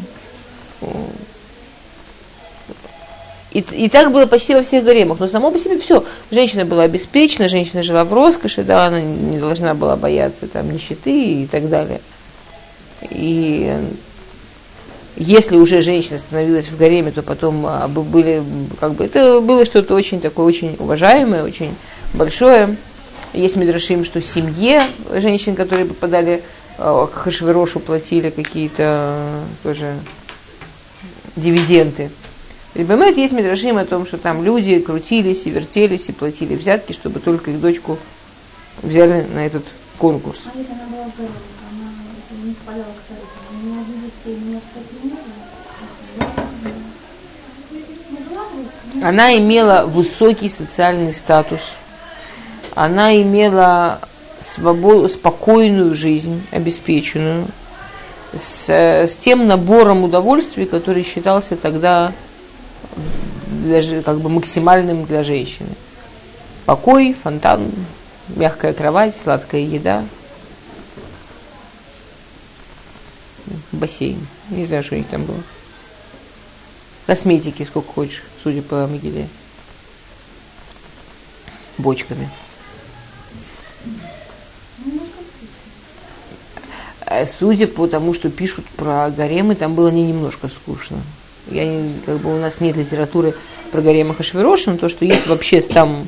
И, 3.52 3.60
и 3.60 3.90
так 3.90 4.12
было 4.12 4.26
почти 4.26 4.54
во 4.54 4.64
всех 4.64 4.84
гаремах. 4.84 5.20
Но 5.20 5.28
само 5.28 5.50
по 5.52 5.60
себе 5.60 5.80
все. 5.80 6.04
Женщина 6.30 6.66
была 6.66 6.84
обеспечена, 6.84 7.48
женщина 7.48 7.84
жила 7.84 8.04
в 8.04 8.14
роскоши, 8.14 8.64
да, 8.64 8.86
она 8.86 9.02
не 9.02 9.40
должна 9.40 9.74
была 9.74 9.96
бояться 9.96 10.48
там 10.48 10.72
нищеты 10.72 11.44
и 11.44 11.48
так 11.48 11.70
далее. 11.70 12.02
И 13.10 13.74
если 15.16 15.56
уже 15.56 15.82
женщина 15.82 16.20
становилась 16.20 16.68
в 16.68 16.78
гареме, 16.78 17.12
то 17.12 17.22
потом 17.22 17.66
а, 17.66 17.88
были, 17.88 18.44
как 18.80 18.94
бы, 18.94 19.06
это 19.06 19.40
было 19.42 19.66
что-то 19.66 19.96
очень 19.96 20.22
такое, 20.22 20.46
очень 20.46 20.76
уважаемое, 20.80 21.44
очень 21.44 21.76
большое. 22.14 22.76
Есть 23.34 23.56
Мидрашим, 23.56 24.04
что 24.04 24.20
в 24.20 24.26
семье 24.26 24.82
женщин, 25.14 25.56
которые 25.56 25.86
попадали 25.86 26.42
Хашверошу 26.82 27.80
платили 27.80 28.30
какие-то 28.32 29.44
тоже 29.62 29.96
дивиденды. 31.36 32.10
Бывает 32.74 33.18
есть 33.18 33.34
Мидрашим 33.34 33.78
о 33.78 33.86
том, 33.86 34.06
что 34.08 34.18
там 34.18 34.44
люди 34.44 34.80
крутились 34.80 35.46
и 35.46 35.50
вертелись 35.52 36.10
и 36.10 36.12
платили 36.12 36.56
взятки, 36.56 36.94
чтобы 36.94 37.20
только 37.20 37.52
их 37.52 37.62
дочку 37.62 38.00
взяли 38.82 39.28
на 39.34 39.46
этот 39.46 39.64
конкурс. 39.98 40.40
А 40.46 40.58
если 40.58 40.72
она 40.74 40.86
была 40.88 41.04
она 41.06 41.92
не 42.44 42.54
попадала 42.54 42.84
к 42.84 43.02
она 43.52 43.62
не 43.62 43.82
обидится 43.82 44.30
и 44.30 44.36
не 44.36 44.62
она 49.04 49.36
имела 49.38 49.86
высокий 49.86 50.50
социальный 50.50 51.14
статус, 51.14 51.62
она 52.76 53.16
имела 53.22 54.00
свобод, 54.56 55.12
спокойную 55.12 55.96
жизнь, 55.96 56.46
обеспеченную, 56.52 57.48
с, 58.34 58.70
с 58.70 59.16
тем 59.16 59.48
набором 59.48 60.04
удовольствий, 60.04 60.66
который 60.66 61.04
считался 61.04 61.56
тогда 61.56 62.14
для, 63.48 64.02
как 64.02 64.20
бы 64.20 64.30
максимальным 64.30 65.06
для 65.06 65.24
женщины. 65.24 65.70
Покой, 66.66 67.16
фонтан, 67.22 67.72
мягкая 68.30 68.74
кровать, 68.74 69.16
сладкая 69.22 69.62
еда, 69.62 70.04
бассейн. 73.72 74.26
Не 74.50 74.66
знаю, 74.66 74.84
что 74.84 74.96
у 74.96 74.98
них 74.98 75.08
там 75.08 75.26
было. 75.26 75.42
Косметики 77.08 77.64
сколько 77.64 77.92
хочешь, 77.92 78.24
судя 78.44 78.62
по 78.62 78.86
Мигеле. 78.86 79.28
Бочками. 81.78 82.30
Судя 87.40 87.68
по 87.68 87.88
тому, 87.88 88.14
что 88.14 88.30
пишут 88.30 88.66
про 88.76 89.10
гаремы, 89.10 89.56
там 89.56 89.76
было 89.76 89.90
не 89.90 90.04
немножко 90.04 90.48
скучно. 90.48 90.98
Я 91.50 91.66
не, 91.66 91.94
как 92.06 92.18
бы 92.20 92.34
у 92.34 92.38
нас 92.38 92.60
нет 92.60 92.78
литературы 92.78 93.34
про 93.72 93.82
гаремы 93.82 94.14
Хашвирошин, 94.14 94.78
то, 94.78 94.90
что 94.90 95.06
есть 95.06 95.28
вообще 95.28 95.62
там 95.62 96.08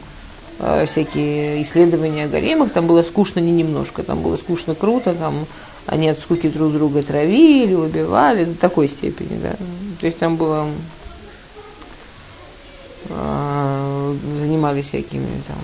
э, 0.60 0.86
всякие 0.86 1.64
исследования 1.64 2.26
о 2.26 2.28
гаремах, 2.28 2.72
там 2.72 2.88
было 2.88 3.04
скучно 3.04 3.40
не 3.40 3.52
немножко, 3.52 4.04
там 4.04 4.22
было 4.22 4.38
скучно 4.38 4.76
круто, 4.76 5.14
там 5.14 5.46
они 5.86 6.10
от 6.10 6.20
скуки 6.20 6.48
друг 6.48 6.72
друга 6.72 7.04
травили, 7.04 7.74
убивали, 7.74 8.46
до 8.46 8.56
такой 8.56 8.88
степени, 8.88 9.40
да. 9.42 9.56
То 10.00 10.06
есть 10.06 10.20
там 10.20 10.36
было 10.38 10.68
э, 13.10 14.16
занимались 14.40 14.86
всякими 14.86 15.28
там. 15.48 15.58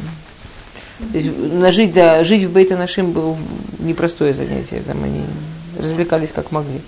То 0.99 1.17
есть 1.17 1.29
нажить, 1.53 1.93
да, 1.93 2.23
жить 2.23 2.43
в 2.43 2.51
Бейта 2.51 2.75
Нашим 2.75 3.11
было 3.11 3.37
непростое 3.79 4.33
занятие, 4.33 4.81
там 4.85 5.03
они 5.03 5.21
развлекались 5.77 6.29
как 6.33 6.51
могли. 6.51 6.81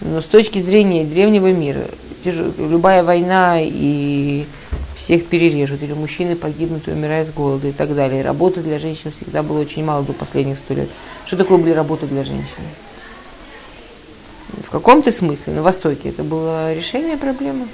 Но 0.00 0.20
с 0.20 0.24
точки 0.24 0.60
зрения 0.60 1.04
древнего 1.04 1.52
мира, 1.52 1.84
любая 2.24 3.02
война 3.02 3.58
и 3.60 4.44
всех 4.96 5.26
перережут, 5.26 5.82
или 5.82 5.92
мужчины 5.92 6.34
погибнут 6.34 6.88
и 6.88 6.90
умирают 6.90 7.28
с 7.28 7.32
голода 7.32 7.68
и 7.68 7.72
так 7.72 7.94
далее. 7.94 8.22
Работы 8.22 8.60
для 8.60 8.78
женщин 8.78 9.12
всегда 9.12 9.42
было 9.42 9.60
очень 9.60 9.84
мало 9.84 10.02
до 10.02 10.12
последних 10.12 10.58
сто 10.58 10.74
лет. 10.74 10.88
Что 11.24 11.36
такое 11.36 11.58
были 11.58 11.70
работы 11.70 12.06
для 12.06 12.24
женщин? 12.24 12.44
В 14.66 14.70
каком-то 14.70 15.12
смысле 15.12 15.54
на 15.54 15.62
Востоке 15.62 16.08
это 16.08 16.24
было 16.24 16.74
решение 16.74 17.16
проблемы. 17.16 17.68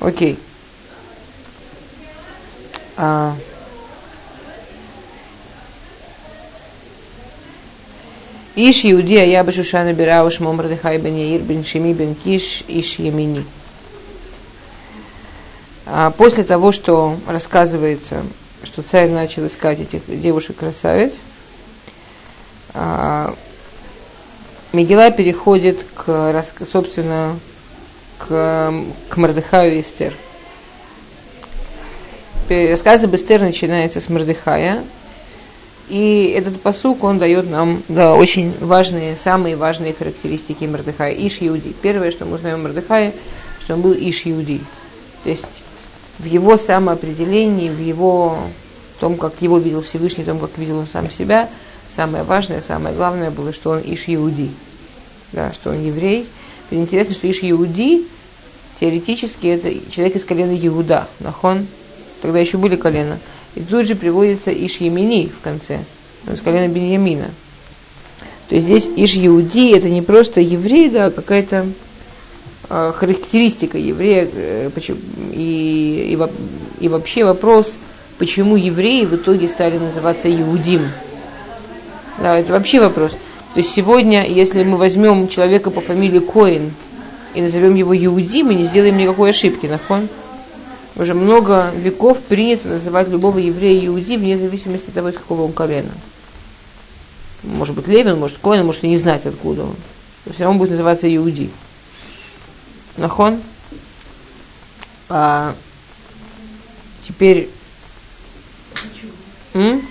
Окей. 0.00 0.38
А, 3.00 3.36
Иш 8.56 8.84
Иуди, 8.84 9.16
а 9.16 9.24
я 9.24 9.44
бы 9.44 9.52
Шушана 9.52 9.92
Бирау 9.92 10.28
Шмо 10.32 10.52
Мардыхай 10.52 10.98
бен 10.98 11.14
Яир 11.14 11.42
бен 11.42 11.64
Шими 11.64 11.92
бен 11.92 12.16
Киш 12.16 12.64
Иш 12.66 12.98
Ямини. 12.98 13.44
А 15.86 16.10
после 16.10 16.42
того, 16.42 16.72
что 16.72 17.16
рассказывается, 17.28 18.24
что 18.64 18.82
царь 18.82 19.10
начал 19.10 19.46
искать 19.46 19.78
этих 19.78 20.02
девушек-красавиц, 20.08 21.14
а, 22.74 23.32
Мегила 24.72 25.12
переходит 25.12 25.86
к, 25.94 26.44
собственно, 26.70 27.38
к, 28.18 28.74
к 29.08 29.16
Мардыхаю 29.16 29.76
и 29.76 29.82
Эстер. 29.82 30.12
Рассказ 32.48 33.04
об 33.04 33.14
Эстер 33.14 33.40
начинается 33.42 34.00
с 34.00 34.08
Мардыхая, 34.08 34.82
и 35.88 36.34
этот 36.36 36.60
посук, 36.60 37.02
он 37.02 37.18
дает 37.18 37.48
нам 37.48 37.82
да, 37.88 38.14
очень 38.14 38.52
важные, 38.60 39.16
самые 39.16 39.56
важные 39.56 39.94
характеристики 39.94 40.64
Мордыхая. 40.64 41.14
Иш 41.14 41.38
Иуди. 41.40 41.74
Первое, 41.80 42.10
что 42.10 42.26
мы 42.26 42.38
знаем 42.38 42.56
о 42.56 42.62
Мордыхае, 42.64 43.12
что 43.62 43.74
он 43.74 43.80
был 43.80 43.94
Иш 43.94 44.22
Иуди. 44.26 44.60
То 45.24 45.30
есть 45.30 45.44
в 46.18 46.26
его 46.26 46.58
самоопределении, 46.58 47.70
в 47.70 47.80
его 47.80 48.38
в 48.96 49.00
том, 49.00 49.16
как 49.16 49.34
его 49.40 49.58
видел 49.58 49.82
Всевышний, 49.82 50.24
в 50.24 50.26
том, 50.26 50.38
как 50.38 50.58
видел 50.58 50.78
он 50.78 50.86
сам 50.86 51.10
себя, 51.10 51.48
самое 51.94 52.24
важное, 52.24 52.60
самое 52.60 52.94
главное 52.94 53.30
было, 53.30 53.52
что 53.52 53.70
он 53.70 53.80
Иш 53.84 54.04
Иуди. 54.08 54.50
Да, 55.32 55.52
что 55.54 55.70
он 55.70 55.82
еврей. 55.82 56.26
И 56.70 56.76
интересно, 56.76 57.14
что 57.14 57.30
Иш 57.30 57.38
Иуди 57.42 58.06
теоретически 58.78 59.46
это 59.46 59.90
человек 59.90 60.16
из 60.16 60.24
колена 60.24 60.54
Иуда. 60.66 61.08
Нахон, 61.20 61.66
тогда 62.20 62.38
еще 62.38 62.58
были 62.58 62.76
колена. 62.76 63.18
И 63.54 63.60
тут 63.60 63.86
же 63.86 63.94
приводится 63.94 64.50
Иш 64.52 64.76
Емини 64.76 65.28
в 65.28 65.42
конце, 65.42 65.80
из 66.32 66.40
колена 66.40 66.72
Беньямина. 66.72 67.30
То 68.48 68.54
есть 68.54 68.66
здесь 68.66 68.88
Иш 68.96 69.16
Иуди 69.16 69.72
это 69.72 69.88
не 69.88 70.02
просто 70.02 70.40
еврей, 70.40 70.88
да, 70.88 71.06
а 71.06 71.10
какая-то 71.10 71.66
э, 72.70 72.92
характеристика 72.94 73.76
еврея. 73.76 74.28
Э, 74.32 74.70
и, 75.32 76.16
и, 76.16 76.84
и 76.84 76.88
вообще 76.88 77.24
вопрос, 77.24 77.76
почему 78.18 78.56
евреи 78.56 79.04
в 79.04 79.14
итоге 79.14 79.48
стали 79.48 79.78
называться 79.78 80.30
Иудим. 80.30 80.88
Да, 82.18 82.38
это 82.38 82.52
вообще 82.52 82.80
вопрос. 82.80 83.12
То 83.54 83.60
есть 83.60 83.72
сегодня, 83.72 84.26
если 84.26 84.62
мы 84.62 84.76
возьмем 84.76 85.28
человека 85.28 85.70
по 85.70 85.80
фамилии 85.80 86.20
Коин 86.20 86.72
и 87.34 87.42
назовем 87.42 87.74
его 87.74 87.96
Иуди, 87.96 88.42
мы 88.42 88.54
не 88.54 88.64
сделаем 88.64 88.96
никакой 88.96 89.30
ошибки, 89.30 89.66
нахон? 89.66 90.08
Уже 90.98 91.14
много 91.14 91.70
веков 91.76 92.18
принято 92.18 92.68
называть 92.68 93.08
любого 93.08 93.38
еврея 93.38 93.86
иуди 93.86 94.16
вне 94.16 94.36
зависимости 94.36 94.88
от 94.88 94.94
того, 94.94 95.08
из 95.08 95.14
какого 95.14 95.42
он 95.42 95.52
колена. 95.52 95.92
Может 97.44 97.76
быть 97.76 97.86
Левин, 97.86 98.18
может 98.18 98.38
Коин, 98.38 98.66
может 98.66 98.82
и 98.84 98.88
не 98.88 98.98
знать, 98.98 99.24
откуда 99.24 99.62
он. 99.62 99.76
То 100.24 100.32
все 100.32 100.44
равно 100.44 100.58
будет 100.58 100.72
называться 100.72 101.14
иуди. 101.14 101.50
Нахон? 102.96 103.40
А, 105.08 105.54
теперь... 107.06 107.48
М? 109.54 109.82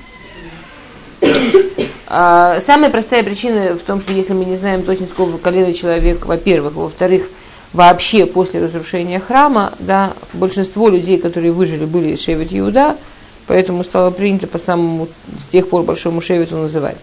А, 2.09 2.61
самая 2.65 2.89
простая 2.89 3.23
причина 3.23 3.75
в 3.75 3.79
том, 3.79 4.01
что 4.01 4.13
если 4.13 4.33
мы 4.33 4.45
не 4.45 4.57
знаем 4.57 4.83
точно, 4.83 5.07
с 5.07 5.09
какого 5.09 5.37
колена 5.37 5.73
человек, 5.73 6.25
во-первых, 6.25 6.73
во-вторых, 6.73 7.23
вообще 7.73 8.25
после 8.25 8.63
разрушения 8.63 9.19
храма, 9.19 9.73
да, 9.79 10.13
большинство 10.33 10.89
людей, 10.89 11.17
которые 11.17 11.51
выжили, 11.51 11.85
были 11.85 12.13
из 12.13 12.21
Шевет 12.21 12.49
Иуда, 12.51 12.97
поэтому 13.45 13.83
стало 13.83 14.11
принято 14.11 14.47
по 14.47 14.59
самому, 14.59 15.07
с 15.39 15.51
тех 15.51 15.69
пор 15.69 15.83
большому 15.83 16.21
Шевету 16.21 16.57
называть. 16.57 16.97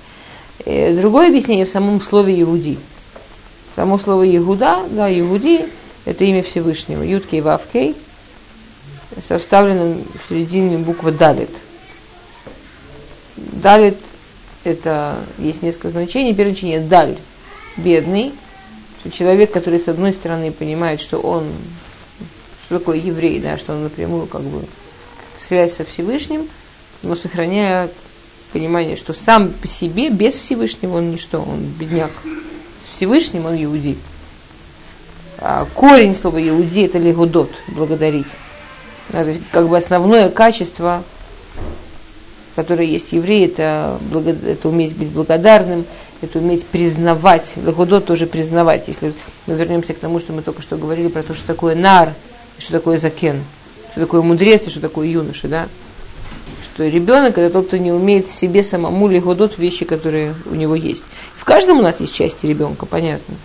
Э, 0.64 0.94
другое 0.94 1.29
объяснение 1.29 1.66
в 1.66 1.70
самом 1.70 2.00
слове 2.00 2.40
Иуди. 2.42 2.79
Само 3.77 3.98
слово 3.98 4.24
Иуда, 4.37 4.81
да, 4.90 5.12
Иуди, 5.12 5.66
это 6.05 6.24
имя 6.24 6.42
Всевышнего, 6.42 7.03
Юдкей 7.03 7.40
Вавкей, 7.40 7.94
со 9.27 9.38
вставленным 9.38 10.03
в 10.03 10.29
середине 10.29 10.79
буква 10.79 11.12
Далит. 11.12 11.50
Далит 13.37 13.96
это 14.64 15.16
есть 15.38 15.62
несколько 15.62 15.90
значений. 15.90 16.35
Первое 16.35 16.53
значение 16.53 16.81
Даль, 16.81 17.16
бедный, 17.77 18.33
человек, 19.11 19.53
который 19.53 19.81
с 19.81 19.88
одной 19.88 20.12
стороны 20.12 20.53
понимает, 20.53 21.01
что 21.01 21.19
он, 21.19 21.45
что 22.64 22.79
такое 22.79 22.99
еврей, 22.99 23.40
да, 23.40 23.59
что 23.59 23.75
он 23.75 23.85
напрямую 23.85 24.27
как 24.27 24.43
бы 24.43 24.64
связь 25.40 25.75
со 25.75 25.85
Всевышним, 25.85 26.49
но 27.03 27.14
сохраняя 27.17 27.90
понимание, 28.53 28.97
что 28.97 29.12
сам 29.12 29.51
по 29.51 29.69
себе, 29.69 30.11
без 30.11 30.35
Всевышнего 30.35 30.99
он 30.99 31.11
ничто, 31.11 31.40
он 31.40 31.64
бедняк. 31.79 32.12
С 32.83 32.97
Всевышним 32.97 33.47
он 33.47 33.62
иуди. 33.62 33.99
А 35.38 35.67
корень 35.75 36.14
слова 36.14 36.38
иуди 36.40 36.83
это 36.83 36.99
легудот, 36.99 37.51
благодарить. 37.69 38.29
Да, 39.11 39.25
то 39.25 39.31
есть, 39.31 39.43
как 39.51 39.69
бы 39.69 39.77
основное 39.77 40.31
качество, 40.31 41.03
которое 42.55 42.87
есть 42.87 43.12
еврей, 43.12 43.47
это, 43.47 43.99
это 44.47 44.69
уметь 44.69 44.97
быть 44.97 45.09
благодарным, 45.09 45.85
это 46.21 46.38
уметь 46.38 46.64
признавать, 46.64 47.55
лахудот 47.64 48.07
тоже 48.07 48.27
признавать. 48.27 48.85
Если 48.87 49.12
мы 49.47 49.55
вернемся 49.55 49.95
к 49.95 49.99
тому, 49.99 50.21
что 50.21 50.33
мы 50.33 50.43
только 50.43 50.62
что 50.62 50.77
говорили 50.77 51.09
про 51.09 51.23
то, 51.23 51.35
что 51.35 51.47
такое 51.47 51.75
нар, 51.75 52.14
что 52.59 52.73
такое 52.73 52.99
закен, 52.99 53.43
что 53.93 54.01
такое 54.01 54.23
мудрец 54.23 54.67
и 54.67 54.71
что 54.71 54.81
такое 54.81 55.09
юноша, 55.09 55.49
да? 55.49 55.69
что 56.75 56.87
ребенок 56.88 57.38
это 57.38 57.53
тот, 57.53 57.69
кто 57.69 57.77
не 57.77 57.93
умеет 57.93 58.29
себе 58.31 58.64
самому 58.64 59.07
легодот 59.07 59.59
вещи, 59.59 59.85
которые 59.85 60.35
у 60.47 60.55
него 60.55 60.75
есть. 60.75 61.05
В 61.37 61.45
каждом 61.45 61.79
у 61.79 61.83
нас 61.83 62.01
есть 62.01 62.12
части 62.12 62.47
ребенка, 62.47 62.85
понятно. 62.85 63.37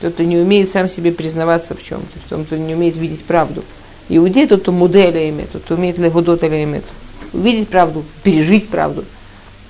Тот, 0.00 0.14
кто 0.14 0.24
не 0.24 0.36
умеет 0.36 0.70
сам 0.70 0.88
себе 0.88 1.12
признаваться 1.12 1.74
в 1.74 1.82
чем-то, 1.82 2.18
в 2.18 2.28
том, 2.28 2.44
кто 2.44 2.56
не 2.56 2.74
умеет 2.74 2.96
видеть 2.96 3.24
правду. 3.24 3.62
Иудей 4.08 4.46
тот, 4.46 4.62
кто 4.62 4.72
модель 4.72 5.30
имеет, 5.30 5.52
тот, 5.52 5.62
кто 5.62 5.74
умеет 5.74 5.98
легодот 5.98 6.42
или 6.42 6.64
имеет. 6.64 6.84
Увидеть 7.32 7.68
правду, 7.68 8.04
пережить 8.22 8.68
правду, 8.68 9.04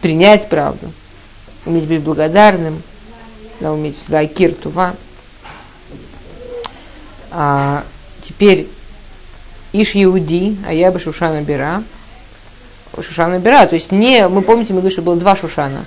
принять 0.00 0.48
правду, 0.48 0.92
уметь 1.64 1.86
быть 1.86 2.00
благодарным, 2.00 2.82
да, 3.60 3.72
уметь 3.72 3.96
всегда 3.98 4.20
акир, 4.20 4.54
тува. 4.54 4.94
А, 7.30 7.84
теперь 8.22 8.68
Иш 9.72 9.92
Иуди, 9.94 10.56
а 10.66 10.72
я 10.72 10.90
бы 10.90 11.00
Шушана 11.00 11.42
Бера. 11.42 11.82
Шушана 12.98 13.38
Бера, 13.38 13.66
то 13.66 13.74
есть 13.74 13.92
не, 13.92 14.26
мы 14.28 14.42
помните, 14.42 14.72
мы 14.72 14.80
говорили, 14.80 14.92
что 14.92 15.02
было 15.02 15.16
два 15.16 15.36
Шушана. 15.36 15.84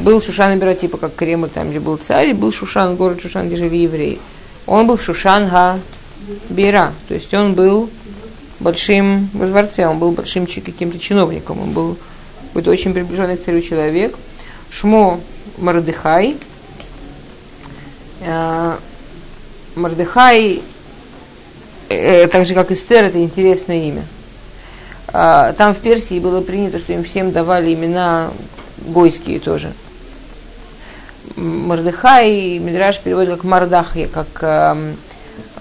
Был 0.00 0.20
Шушан 0.20 0.58
Бера, 0.58 0.74
типа 0.74 0.98
как 0.98 1.14
Кремль, 1.14 1.48
там, 1.48 1.70
где 1.70 1.80
был 1.80 1.96
царь, 1.96 2.30
и 2.30 2.32
был 2.34 2.52
Шушан, 2.52 2.96
город 2.96 3.22
Шушан, 3.22 3.46
где 3.46 3.56
жили 3.56 3.76
евреи. 3.76 4.18
Он 4.66 4.86
был 4.86 4.96
в 4.96 5.02
Шушанга 5.02 5.80
Бера, 6.50 6.92
то 7.08 7.14
есть 7.14 7.32
он 7.32 7.54
был 7.54 7.88
большим 8.60 9.28
во 9.32 9.46
дворце, 9.46 9.86
он 9.86 9.98
был 9.98 10.12
большим 10.12 10.46
каким-то 10.46 10.98
чиновником, 10.98 11.60
он 11.60 11.72
был 11.72 11.96
какой-то 12.48 12.70
очень 12.70 12.94
приближенный 12.94 13.36
к 13.36 13.44
царю 13.44 13.60
человек. 13.60 14.16
Шмо 14.70 15.20
Мардыхай. 15.58 16.36
Э, 18.22 18.76
Мардыхай 19.74 20.62
э, 21.88 22.26
так 22.28 22.46
же 22.46 22.54
как 22.54 22.70
Эстер, 22.70 23.04
это 23.04 23.22
интересное 23.22 23.88
имя. 23.88 24.04
А, 25.08 25.52
там 25.52 25.74
в 25.74 25.78
Персии 25.78 26.18
было 26.18 26.40
принято, 26.40 26.78
что 26.78 26.92
им 26.92 27.04
всем 27.04 27.32
давали 27.32 27.72
имена 27.74 28.30
гойские 28.86 29.38
тоже. 29.38 29.72
Мардыхай, 31.36 32.58
Мидраш 32.58 33.00
переводит 33.00 33.34
как 33.34 33.44
Мардахья, 33.44 34.08
как 34.08 34.26
э, 34.42 34.94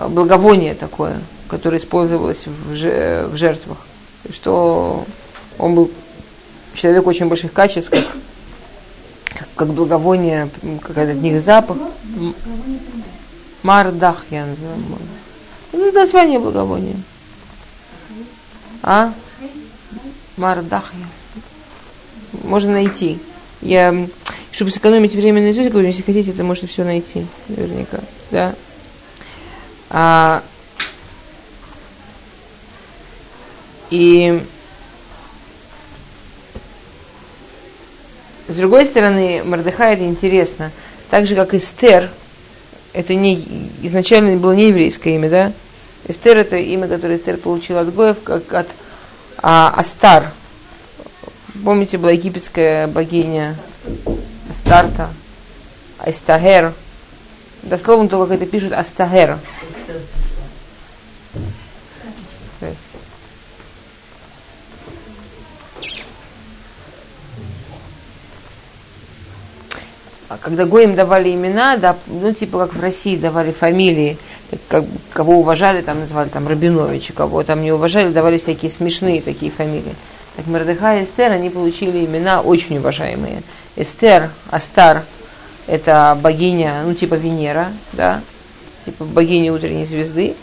благовоние 0.07 0.75
такое, 0.75 1.19
которое 1.47 1.77
использовалось 1.77 2.45
в, 2.45 3.35
жертвах. 3.35 3.77
Что 4.31 5.05
он 5.57 5.75
был 5.75 5.91
человек 6.73 7.05
очень 7.07 7.27
больших 7.27 7.53
качеств, 7.53 7.89
как, 7.89 9.47
как, 9.55 9.67
благовоние, 9.69 10.49
как 10.81 10.97
от 10.97 11.15
них 11.15 11.41
запах. 11.41 11.77
Мардахья 13.63 14.45
называем. 14.45 14.85
Это 15.71 15.91
название 15.91 16.39
благовония. 16.39 16.95
А? 18.83 19.11
Мардахья. 20.37 21.05
Можно 22.43 22.73
найти. 22.73 23.19
Я, 23.61 24.07
чтобы 24.51 24.71
сэкономить 24.71 25.13
время 25.13 25.41
на 25.41 25.51
изучение, 25.51 25.87
если 25.87 26.03
хотите, 26.03 26.33
то 26.33 26.43
можете 26.43 26.67
все 26.67 26.83
найти, 26.83 27.25
наверняка. 27.49 27.99
Да. 28.31 28.53
А, 29.89 30.43
и 33.95 34.43
с 38.47 38.55
другой 38.55 38.85
стороны, 38.85 39.41
Мордыха 39.43 39.85
это 39.85 40.05
интересно. 40.05 40.71
Так 41.09 41.27
же, 41.27 41.35
как 41.35 41.53
Эстер, 41.53 42.09
это 42.93 43.15
не, 43.15 43.47
изначально 43.83 44.35
было 44.35 44.51
не 44.51 44.67
еврейское 44.67 45.15
имя, 45.15 45.29
да? 45.29 45.51
Эстер 46.07 46.37
это 46.37 46.57
имя, 46.57 46.87
которое 46.87 47.17
Эстер 47.17 47.37
получила 47.37 47.81
от 47.81 47.95
Гоев, 47.95 48.17
как 48.23 48.53
от 48.53 48.67
а, 49.37 49.73
Астар. 49.77 50.31
Помните, 51.63 51.97
была 51.97 52.11
египетская 52.11 52.87
богиня 52.87 53.55
Астарта, 54.49 55.09
Астагер. 55.99 56.73
Дословно 57.63 58.09
только 58.09 58.33
это 58.33 58.45
пишут 58.45 58.73
Астагер. 58.73 59.39
Когда 70.41 70.65
Гоим 70.65 70.95
давали 70.95 71.33
имена, 71.33 71.77
да, 71.77 71.95
ну, 72.07 72.33
типа 72.33 72.59
как 72.59 72.75
в 72.75 72.81
России 72.81 73.17
давали 73.17 73.51
фамилии, 73.51 74.17
как, 74.67 74.85
кого 75.13 75.39
уважали, 75.39 75.81
там 75.81 75.99
называли 75.99 76.29
там 76.29 76.47
Рабиновича, 76.47 77.13
кого 77.13 77.43
там 77.43 77.61
не 77.61 77.71
уважали, 77.71 78.11
давали 78.11 78.37
всякие 78.37 78.71
смешные 78.71 79.21
такие 79.21 79.51
фамилии. 79.51 79.95
Так 80.35 80.47
Мордыха 80.47 80.97
и 80.97 81.05
Эстер, 81.05 81.31
они 81.31 81.49
получили 81.49 82.05
имена 82.05 82.41
очень 82.41 82.77
уважаемые. 82.77 83.41
Эстер, 83.75 84.29
Астар, 84.49 85.03
это 85.67 86.17
богиня, 86.21 86.81
ну, 86.85 86.93
типа 86.93 87.15
Венера, 87.15 87.67
да, 87.93 88.21
типа 88.85 89.05
богиня 89.05 89.53
утренней 89.53 89.85
звезды. 89.85 90.35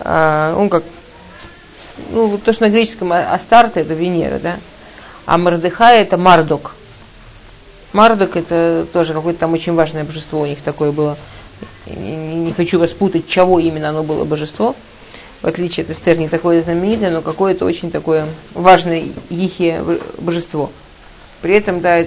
А, 0.00 0.54
он 0.56 0.68
как, 0.68 0.84
ну, 2.10 2.38
то, 2.38 2.52
что 2.52 2.64
на 2.64 2.70
греческом 2.70 3.12
Астарта, 3.12 3.80
это 3.80 3.94
Венера, 3.94 4.38
да. 4.38 4.56
А 5.26 5.38
Мордыха 5.38 5.90
это 5.90 6.18
Мардок, 6.18 6.74
Мардок 7.94 8.36
это 8.36 8.86
тоже 8.92 9.14
какое-то 9.14 9.38
там 9.38 9.52
очень 9.52 9.72
важное 9.72 10.02
божество 10.02 10.40
у 10.40 10.46
них 10.46 10.60
такое 10.60 10.90
было. 10.90 11.16
Не, 11.86 12.52
хочу 12.52 12.80
вас 12.80 12.90
путать, 12.90 13.28
чего 13.28 13.60
именно 13.60 13.90
оно 13.90 14.02
было 14.02 14.24
божество. 14.24 14.74
В 15.42 15.46
отличие 15.46 15.84
от 15.84 15.90
Эстер, 15.90 16.18
не 16.18 16.28
такое 16.28 16.60
знаменитое, 16.60 17.12
но 17.12 17.22
какое-то 17.22 17.64
очень 17.64 17.92
такое 17.92 18.26
важное 18.52 19.04
ихе 19.30 19.80
божество. 20.18 20.72
При 21.40 21.54
этом, 21.54 21.80
да, 21.80 22.04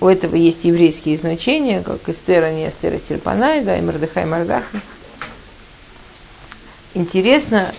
у 0.00 0.06
этого 0.06 0.36
есть 0.36 0.64
еврейские 0.64 1.16
значения, 1.16 1.82
как 1.82 2.06
Эстер, 2.06 2.44
а 2.44 2.52
не 2.52 2.68
Эстер, 2.68 2.98
Стельпанай, 2.98 3.62
да, 3.62 3.78
и 3.78 3.80
Мордыхай, 3.80 4.26
Мордаха. 4.26 4.82
Интересно, 6.92 7.72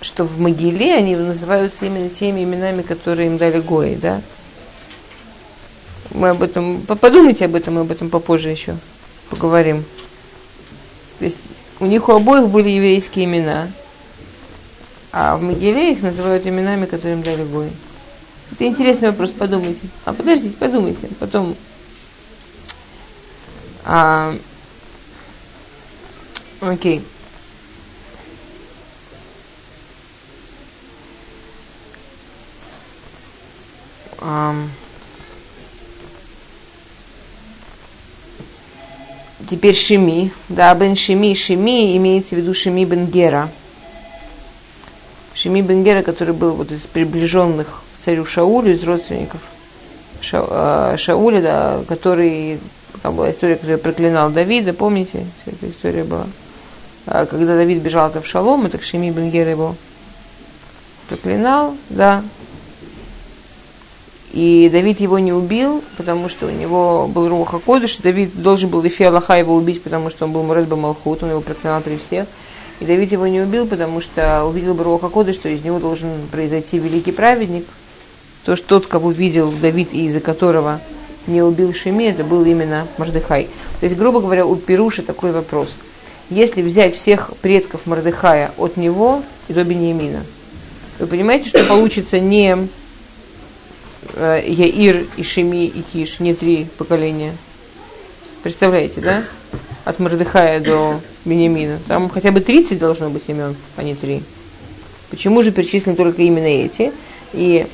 что 0.00 0.24
в 0.24 0.40
Могиле 0.40 0.94
они 0.94 1.16
называются 1.16 1.84
именно 1.84 2.08
теми 2.08 2.44
именами, 2.44 2.80
которые 2.80 3.26
им 3.26 3.36
дали 3.36 3.60
Гои, 3.60 3.96
да. 3.96 4.22
Мы 6.10 6.30
об 6.30 6.42
этом, 6.42 6.80
подумайте 6.82 7.44
об 7.44 7.54
этом, 7.54 7.74
мы 7.74 7.80
об 7.82 7.90
этом 7.90 8.10
попозже 8.10 8.50
еще 8.50 8.76
поговорим. 9.30 9.84
То 11.18 11.24
есть 11.24 11.38
у 11.80 11.86
них 11.86 12.08
у 12.08 12.12
обоих 12.12 12.48
были 12.48 12.70
еврейские 12.70 13.24
имена, 13.24 13.68
а 15.12 15.36
в 15.36 15.42
Могиле 15.42 15.92
их 15.92 16.02
называют 16.02 16.46
именами, 16.46 16.86
которые 16.86 17.14
им 17.14 17.22
дали 17.22 17.44
Гой. 17.44 17.70
Это 18.52 18.66
интересный 18.66 19.10
вопрос, 19.10 19.30
подумайте. 19.30 19.80
А 20.04 20.12
подождите, 20.12 20.56
подумайте, 20.56 21.08
потом. 21.18 21.56
А, 23.84 24.34
окей. 26.60 27.02
Um, 34.18 34.70
Теперь 39.50 39.74
Шими, 39.74 40.32
да, 40.48 40.74
Бен 40.74 40.96
Шими, 40.96 41.34
Шими 41.34 41.96
имеется 41.96 42.34
в 42.34 42.38
виду 42.38 42.54
Шими 42.54 42.84
Бен 42.84 43.06
Гера. 43.06 43.50
Шими 45.34 45.60
Бен 45.60 46.02
который 46.02 46.32
был 46.32 46.52
вот 46.52 46.72
из 46.72 46.80
приближенных 46.82 47.82
царю 48.02 48.24
Шаулю, 48.24 48.72
из 48.72 48.82
родственников 48.82 49.40
Ша, 50.22 50.44
э, 50.48 50.96
Шауля, 50.96 51.42
да, 51.42 51.80
который, 51.86 52.58
там 53.02 53.16
была 53.16 53.30
история, 53.30 53.56
которая 53.56 53.78
проклинал 53.78 54.30
Давида, 54.30 54.72
помните, 54.72 55.26
вся 55.42 55.52
эта 55.52 55.70
история 55.70 56.04
была. 56.04 56.26
А 57.06 57.26
когда 57.26 57.56
Давид 57.56 57.82
бежал 57.82 58.06
от 58.06 58.16
Авшалома, 58.16 58.70
так 58.70 58.82
Шими 58.82 59.10
Бен 59.10 59.30
Гера 59.30 59.50
его 59.50 59.76
проклинал, 61.08 61.76
да, 61.90 62.22
и 64.32 64.68
Давид 64.70 65.00
его 65.00 65.18
не 65.18 65.32
убил, 65.32 65.82
потому 65.96 66.28
что 66.28 66.46
у 66.46 66.50
него 66.50 67.08
был 67.08 67.28
Руха 67.28 67.58
Кодыш. 67.58 67.98
Давид 67.98 68.40
должен 68.40 68.68
был 68.68 68.84
Ифи 68.86 69.04
Аллаха 69.04 69.34
его 69.34 69.54
убить, 69.54 69.82
потому 69.82 70.10
что 70.10 70.24
он 70.24 70.32
был 70.32 70.42
Мурезба 70.42 70.76
Малхут, 70.76 71.22
он 71.22 71.30
его 71.30 71.40
проклинал 71.40 71.80
при 71.80 71.96
всех. 71.96 72.26
И 72.80 72.84
Давид 72.84 73.12
его 73.12 73.26
не 73.26 73.40
убил, 73.40 73.66
потому 73.66 74.00
что 74.00 74.44
увидел 74.44 74.74
бы 74.74 74.84
Руха 74.84 75.08
Кодыш, 75.08 75.36
что 75.36 75.48
из 75.48 75.64
него 75.64 75.78
должен 75.78 76.10
произойти 76.30 76.78
великий 76.78 77.12
праведник. 77.12 77.64
То, 78.44 78.56
что 78.56 78.68
тот, 78.68 78.86
кого 78.86 79.10
видел 79.10 79.50
Давид 79.50 79.92
и 79.92 80.06
из-за 80.06 80.20
которого 80.20 80.80
не 81.26 81.42
убил 81.42 81.72
Шеми, 81.72 82.04
это 82.04 82.22
был 82.22 82.44
именно 82.44 82.86
Мордыхай. 82.98 83.48
То 83.80 83.86
есть, 83.86 83.98
грубо 83.98 84.20
говоря, 84.20 84.46
у 84.46 84.56
Перуша 84.56 85.02
такой 85.02 85.32
вопрос. 85.32 85.70
Если 86.28 86.62
взять 86.62 86.96
всех 86.96 87.30
предков 87.40 87.86
Мордыхая 87.86 88.52
от 88.58 88.76
него 88.76 89.22
и 89.48 89.52
до 89.52 89.64
Бениамина, 89.64 90.24
вы 90.98 91.06
понимаете, 91.06 91.48
что 91.48 91.64
получится 91.64 92.20
не 92.20 92.68
Яир, 94.14 95.06
и 95.16 95.22
Шеми 95.22 95.66
и 95.66 95.82
Хиш, 95.92 96.20
не 96.20 96.34
три 96.34 96.66
поколения. 96.78 97.32
Представляете, 98.42 99.00
да? 99.00 99.24
От 99.84 99.98
Мордыхая 99.98 100.60
до 100.60 101.00
Бениамина. 101.24 101.78
Там 101.88 102.08
хотя 102.08 102.30
бы 102.30 102.40
30 102.40 102.78
должно 102.78 103.10
быть 103.10 103.24
имен, 103.28 103.56
а 103.76 103.82
не 103.82 103.94
три. 103.94 104.22
Почему 105.10 105.42
же 105.42 105.52
перечислены 105.52 105.96
только 105.96 106.22
именно 106.22 106.46
эти? 106.46 106.92
И 107.32 107.66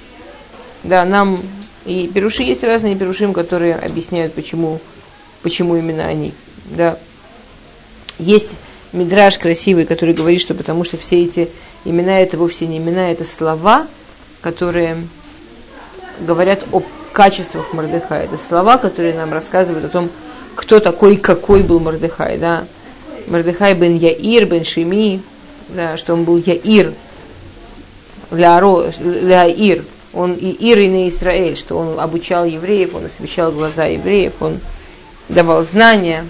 да, 0.83 1.05
нам 1.05 1.41
и 1.85 2.11
перуши 2.13 2.43
есть 2.43 2.63
разные 2.65 2.97
перушим, 2.97 3.33
которые 3.33 3.75
объясняют, 3.75 4.35
почему, 4.35 4.81
почему 5.43 5.77
именно 5.77 6.07
они. 6.07 6.33
Да. 6.77 6.99
Есть 8.19 8.51
мидраж 8.93 9.39
красивый, 9.39 9.87
который 9.87 10.15
говорит, 10.15 10.41
что 10.41 10.55
потому 10.55 10.85
что 10.85 10.97
все 10.97 11.23
эти 11.25 11.49
имена 11.85 12.21
это 12.21 12.37
вовсе 12.37 12.67
не 12.67 12.79
имена, 12.79 13.11
это 13.11 13.25
слова, 13.25 13.87
которые 14.41 14.97
говорят 16.23 16.61
о 16.73 16.83
качествах 17.13 17.73
Мордыхая. 17.73 18.25
Это 18.25 18.39
слова, 18.49 18.79
которые 18.79 19.15
нам 19.15 19.33
рассказывают 19.33 19.85
о 19.85 19.89
том, 19.89 20.09
кто 20.55 20.81
такой, 20.81 21.17
какой 21.17 21.63
был 21.63 21.81
Мордыхай. 21.81 22.39
Да? 22.39 22.65
Мордыхай 23.27 23.75
бен 23.75 23.97
Яир, 23.97 24.47
бен 24.47 24.65
Шими, 24.65 25.23
да, 25.69 25.97
что 25.97 26.15
он 26.15 26.25
был 26.25 26.37
Яир, 26.39 26.93
Ляир, 28.31 29.85
он 30.13 30.35
и 30.35 30.51
Ир 30.51 30.79
и 30.79 30.89
на 30.89 31.09
Израиль, 31.09 31.57
что 31.57 31.79
он 31.79 31.99
обучал 31.99 32.45
евреев, 32.45 32.95
он 32.95 33.07
освещал 33.07 33.53
глаза 33.53 33.85
евреев, 33.85 34.35
он 34.41 34.59
давал 35.29 35.65
знания. 35.65 36.25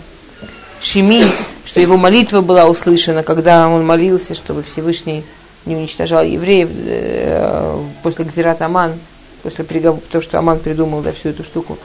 Шими, 0.81 1.25
что 1.65 1.81
его 1.81 1.97
молитва 1.97 2.41
была 2.41 2.67
услышана, 2.67 3.23
когда 3.23 3.69
он 3.69 3.87
молился, 3.87 4.35
чтобы 4.35 4.65
Всевышний 4.65 5.25
не 5.65 5.77
уничтожал 5.77 6.25
евреев 6.25 6.69
э, 6.73 7.79
после 8.03 8.25
Гзират 8.25 8.63
Аман, 8.63 8.95
после 9.43 9.65
приговора, 9.65 10.03
то, 10.11 10.23
что 10.23 10.39
Аман 10.39 10.59
придумал 10.59 11.01
да, 11.01 11.13
всю 11.13 11.31
эту 11.31 11.45
штуку, 11.45 11.79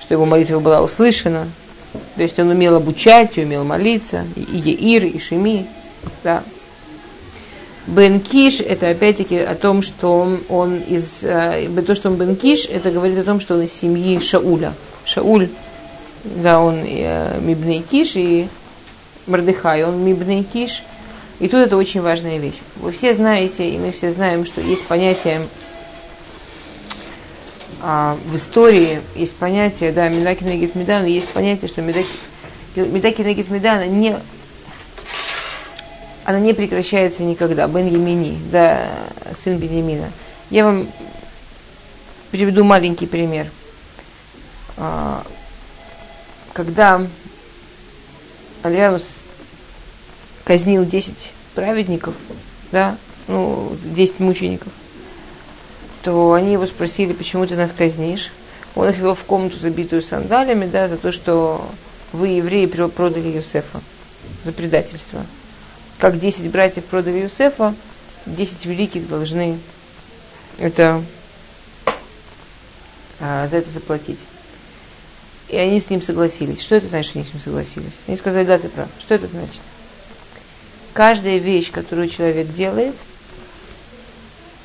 что 0.00 0.14
его 0.14 0.24
молитва 0.24 0.60
была 0.60 0.82
услышана. 0.82 1.46
То 2.16 2.22
есть 2.22 2.38
он 2.38 2.48
умел 2.48 2.76
обучать, 2.76 3.36
и 3.36 3.44
умел 3.44 3.64
молиться, 3.64 4.24
и 4.34 4.40
Еир, 4.40 5.04
и 5.04 5.18
Шими. 5.18 5.66
Да. 6.24 6.42
Бен 7.86 8.20
Киш, 8.20 8.60
это 8.60 8.90
опять-таки 8.90 9.38
о 9.38 9.54
том, 9.54 9.82
что 9.82 10.38
он, 10.48 10.76
из... 10.76 11.22
Э, 11.22 11.68
то, 11.84 11.94
что 11.94 12.10
он 12.10 12.16
Бен 12.16 12.36
Киш, 12.36 12.66
это 12.66 12.90
говорит 12.90 13.18
о 13.18 13.24
том, 13.24 13.40
что 13.40 13.54
он 13.54 13.62
из 13.62 13.72
семьи 13.72 14.18
Шауля. 14.20 14.72
Шауль, 15.04 15.48
да, 16.24 16.60
он 16.60 16.80
э, 16.86 17.40
Мибней 17.40 17.82
Киш, 17.82 18.12
и 18.14 18.48
Мордыхай, 19.26 19.84
он 19.84 20.04
Мибней 20.04 20.44
Киш. 20.44 20.82
И 21.40 21.48
тут 21.48 21.60
это 21.60 21.76
очень 21.76 22.00
важная 22.00 22.38
вещь. 22.38 22.60
Вы 22.76 22.92
все 22.92 23.14
знаете, 23.14 23.68
и 23.68 23.76
мы 23.76 23.90
все 23.90 24.12
знаем, 24.12 24.46
что 24.46 24.60
есть 24.60 24.84
понятие 24.84 25.40
а, 27.82 28.16
в 28.26 28.36
истории, 28.36 29.00
есть 29.16 29.34
понятие, 29.34 29.92
да, 29.92 30.08
Медаки 30.08 30.44
Нагит 30.44 30.74
Медана, 30.74 31.04
есть 31.04 31.28
понятие, 31.28 31.68
что 31.68 31.82
Медаки, 31.82 32.08
Медаки 32.76 33.22
Нагит 33.22 33.50
Медана 33.50 33.86
не 33.86 34.16
она 36.24 36.38
не 36.38 36.52
прекращается 36.52 37.22
никогда. 37.22 37.66
Бен 37.66 37.88
Емини, 37.88 38.38
да, 38.50 38.88
сын 39.42 39.58
Бенемина. 39.58 40.10
Я 40.50 40.64
вам 40.64 40.86
приведу 42.30 42.64
маленький 42.64 43.06
пример. 43.06 43.48
А, 44.76 45.24
когда 46.52 47.04
Алианус 48.62 49.04
казнил 50.44 50.84
10 50.84 51.32
праведников, 51.54 52.14
да, 52.70 52.96
ну, 53.26 53.76
10 53.84 54.20
мучеников, 54.20 54.72
то 56.02 56.32
они 56.32 56.52
его 56.52 56.66
спросили, 56.66 57.12
почему 57.12 57.46
ты 57.46 57.56
нас 57.56 57.70
казнишь. 57.76 58.30
Он 58.74 58.88
их 58.88 58.98
вел 58.98 59.14
в 59.14 59.24
комнату, 59.24 59.58
забитую 59.58 60.02
сандалями, 60.02 60.66
да, 60.66 60.88
за 60.88 60.96
то, 60.96 61.12
что 61.12 61.64
вы, 62.12 62.28
евреи, 62.28 62.66
продали 62.66 63.28
Юсефа 63.28 63.80
за 64.44 64.52
предательство 64.52 65.24
как 66.02 66.18
10 66.18 66.50
братьев 66.50 66.84
продали 66.86 67.18
Юсефа, 67.18 67.76
10 68.26 68.66
великих 68.66 69.08
должны 69.08 69.56
это, 70.58 71.00
а, 73.20 73.46
за 73.46 73.58
это 73.58 73.70
заплатить. 73.70 74.18
И 75.48 75.56
они 75.56 75.80
с 75.80 75.90
ним 75.90 76.02
согласились. 76.02 76.60
Что 76.60 76.74
это 76.74 76.88
значит, 76.88 77.10
что 77.10 77.20
они 77.20 77.28
с 77.28 77.32
ним 77.32 77.40
согласились? 77.40 77.92
Они 78.08 78.16
сказали, 78.16 78.44
да, 78.44 78.58
ты 78.58 78.68
прав. 78.68 78.88
Что 78.98 79.14
это 79.14 79.28
значит? 79.28 79.60
Каждая 80.92 81.38
вещь, 81.38 81.70
которую 81.70 82.08
человек 82.08 82.52
делает, 82.52 82.96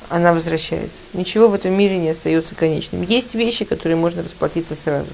она 0.08 0.32
возвращается. 0.32 0.96
Ничего 1.12 1.48
в 1.48 1.54
этом 1.54 1.72
мире 1.72 1.98
не 1.98 2.10
остается 2.10 2.54
конечным. 2.54 3.02
Есть 3.02 3.34
вещи, 3.34 3.64
которые 3.64 3.96
можно 3.96 4.22
расплатиться 4.22 4.76
сразу. 4.82 5.10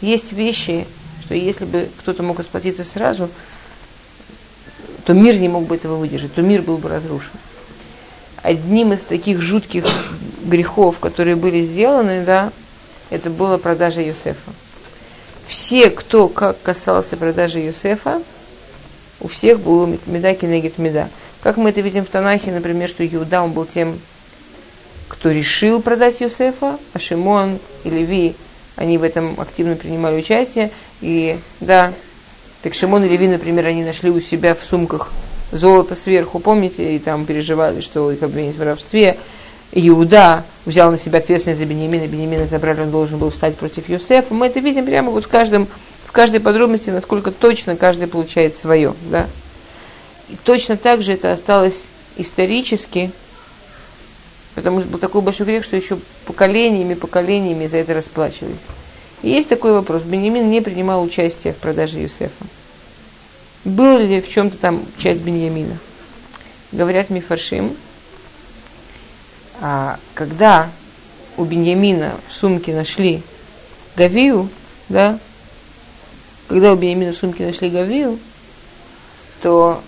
Есть 0.00 0.32
вещи, 0.32 0.86
что 1.24 1.34
если 1.34 1.64
бы 1.64 1.88
кто-то 1.98 2.22
мог 2.22 2.38
расплатиться 2.38 2.84
сразу, 2.84 3.28
то 5.04 5.12
мир 5.12 5.36
не 5.38 5.48
мог 5.48 5.64
бы 5.64 5.76
этого 5.76 5.96
выдержать, 5.96 6.34
то 6.34 6.42
мир 6.42 6.62
был 6.62 6.78
бы 6.78 6.88
разрушен. 6.88 7.30
Одним 8.42 8.92
из 8.92 9.00
таких 9.00 9.40
жутких 9.40 9.84
грехов, 10.44 10.98
которые 10.98 11.36
были 11.36 11.64
сделаны, 11.64 12.24
да, 12.24 12.52
это 13.10 13.30
была 13.30 13.58
продажа 13.58 14.00
Юсефа. 14.00 14.52
Все, 15.48 15.90
кто 15.90 16.28
как 16.28 16.60
касался 16.62 17.16
продажи 17.16 17.60
Юсефа, 17.60 18.20
у 19.20 19.28
всех 19.28 19.60
было 19.60 19.96
меда 20.06 20.34
кенегит 20.34 20.78
меда. 20.78 21.08
Как 21.46 21.58
мы 21.58 21.70
это 21.70 21.80
видим 21.80 22.04
в 22.04 22.08
Танахе, 22.08 22.50
например, 22.50 22.88
что 22.88 23.06
Иуда, 23.06 23.40
он 23.40 23.52
был 23.52 23.66
тем, 23.66 24.00
кто 25.06 25.30
решил 25.30 25.80
продать 25.80 26.20
Юсефа, 26.20 26.76
а 26.92 26.98
Шимон 26.98 27.60
и 27.84 27.88
Леви, 27.88 28.34
они 28.74 28.98
в 28.98 29.04
этом 29.04 29.38
активно 29.38 29.76
принимали 29.76 30.16
участие. 30.16 30.72
И 31.00 31.38
да, 31.60 31.92
так 32.64 32.74
Шимон 32.74 33.04
и 33.04 33.08
Леви, 33.08 33.28
например, 33.28 33.64
они 33.64 33.84
нашли 33.84 34.10
у 34.10 34.20
себя 34.20 34.56
в 34.56 34.64
сумках 34.68 35.12
золото 35.52 35.94
сверху, 35.94 36.40
помните, 36.40 36.96
и 36.96 36.98
там 36.98 37.24
переживали, 37.24 37.80
что 37.80 38.10
их 38.10 38.24
обвинят 38.24 38.56
в 38.56 38.58
воровстве. 38.58 39.16
Иуда 39.70 40.42
взял 40.64 40.90
на 40.90 40.98
себя 40.98 41.20
ответственность 41.20 41.60
за 41.60 41.64
Бенемина, 41.64 42.08
Бенемина 42.08 42.48
забрали, 42.48 42.80
он 42.80 42.90
должен 42.90 43.18
был 43.18 43.30
встать 43.30 43.54
против 43.54 43.88
Юсефа. 43.88 44.34
Мы 44.34 44.46
это 44.48 44.58
видим 44.58 44.84
прямо 44.84 45.12
вот 45.12 45.26
в 45.26 45.28
каждом, 45.28 45.68
в 46.06 46.10
каждой 46.10 46.40
подробности, 46.40 46.90
насколько 46.90 47.30
точно 47.30 47.76
каждый 47.76 48.08
получает 48.08 48.56
свое. 48.56 48.94
Да? 49.12 49.28
И 50.28 50.36
точно 50.44 50.76
так 50.76 51.02
же 51.02 51.12
это 51.12 51.32
осталось 51.32 51.84
исторически, 52.16 53.10
потому 54.54 54.80
что 54.80 54.88
был 54.88 54.98
такой 54.98 55.22
большой 55.22 55.46
грех, 55.46 55.64
что 55.64 55.76
еще 55.76 55.98
поколениями, 56.24 56.94
поколениями 56.94 57.66
за 57.66 57.76
это 57.78 57.94
расплачивались. 57.94 58.56
И 59.22 59.30
есть 59.30 59.48
такой 59.48 59.72
вопрос. 59.72 60.02
Бенемин 60.02 60.50
не 60.50 60.60
принимал 60.60 61.02
участие 61.02 61.52
в 61.52 61.56
продаже 61.56 61.98
Юсефа. 61.98 62.44
Был 63.64 63.98
ли 63.98 64.20
в 64.20 64.28
чем-то 64.28 64.56
там 64.58 64.84
часть 64.98 65.20
Беньямина? 65.22 65.76
Говорят 66.72 67.10
Мифаршим, 67.10 67.76
а 69.60 69.98
когда 70.14 70.70
у 71.36 71.44
Беньямина 71.44 72.14
в 72.28 72.32
сумке 72.32 72.74
нашли 72.74 73.22
Гавию, 73.96 74.48
да, 74.88 75.18
когда 76.48 76.72
у 76.72 76.76
Беньямина 76.76 77.12
в 77.12 77.16
сумке 77.16 77.46
нашли 77.46 77.70
Гавию, 77.70 78.18
то 79.42 79.82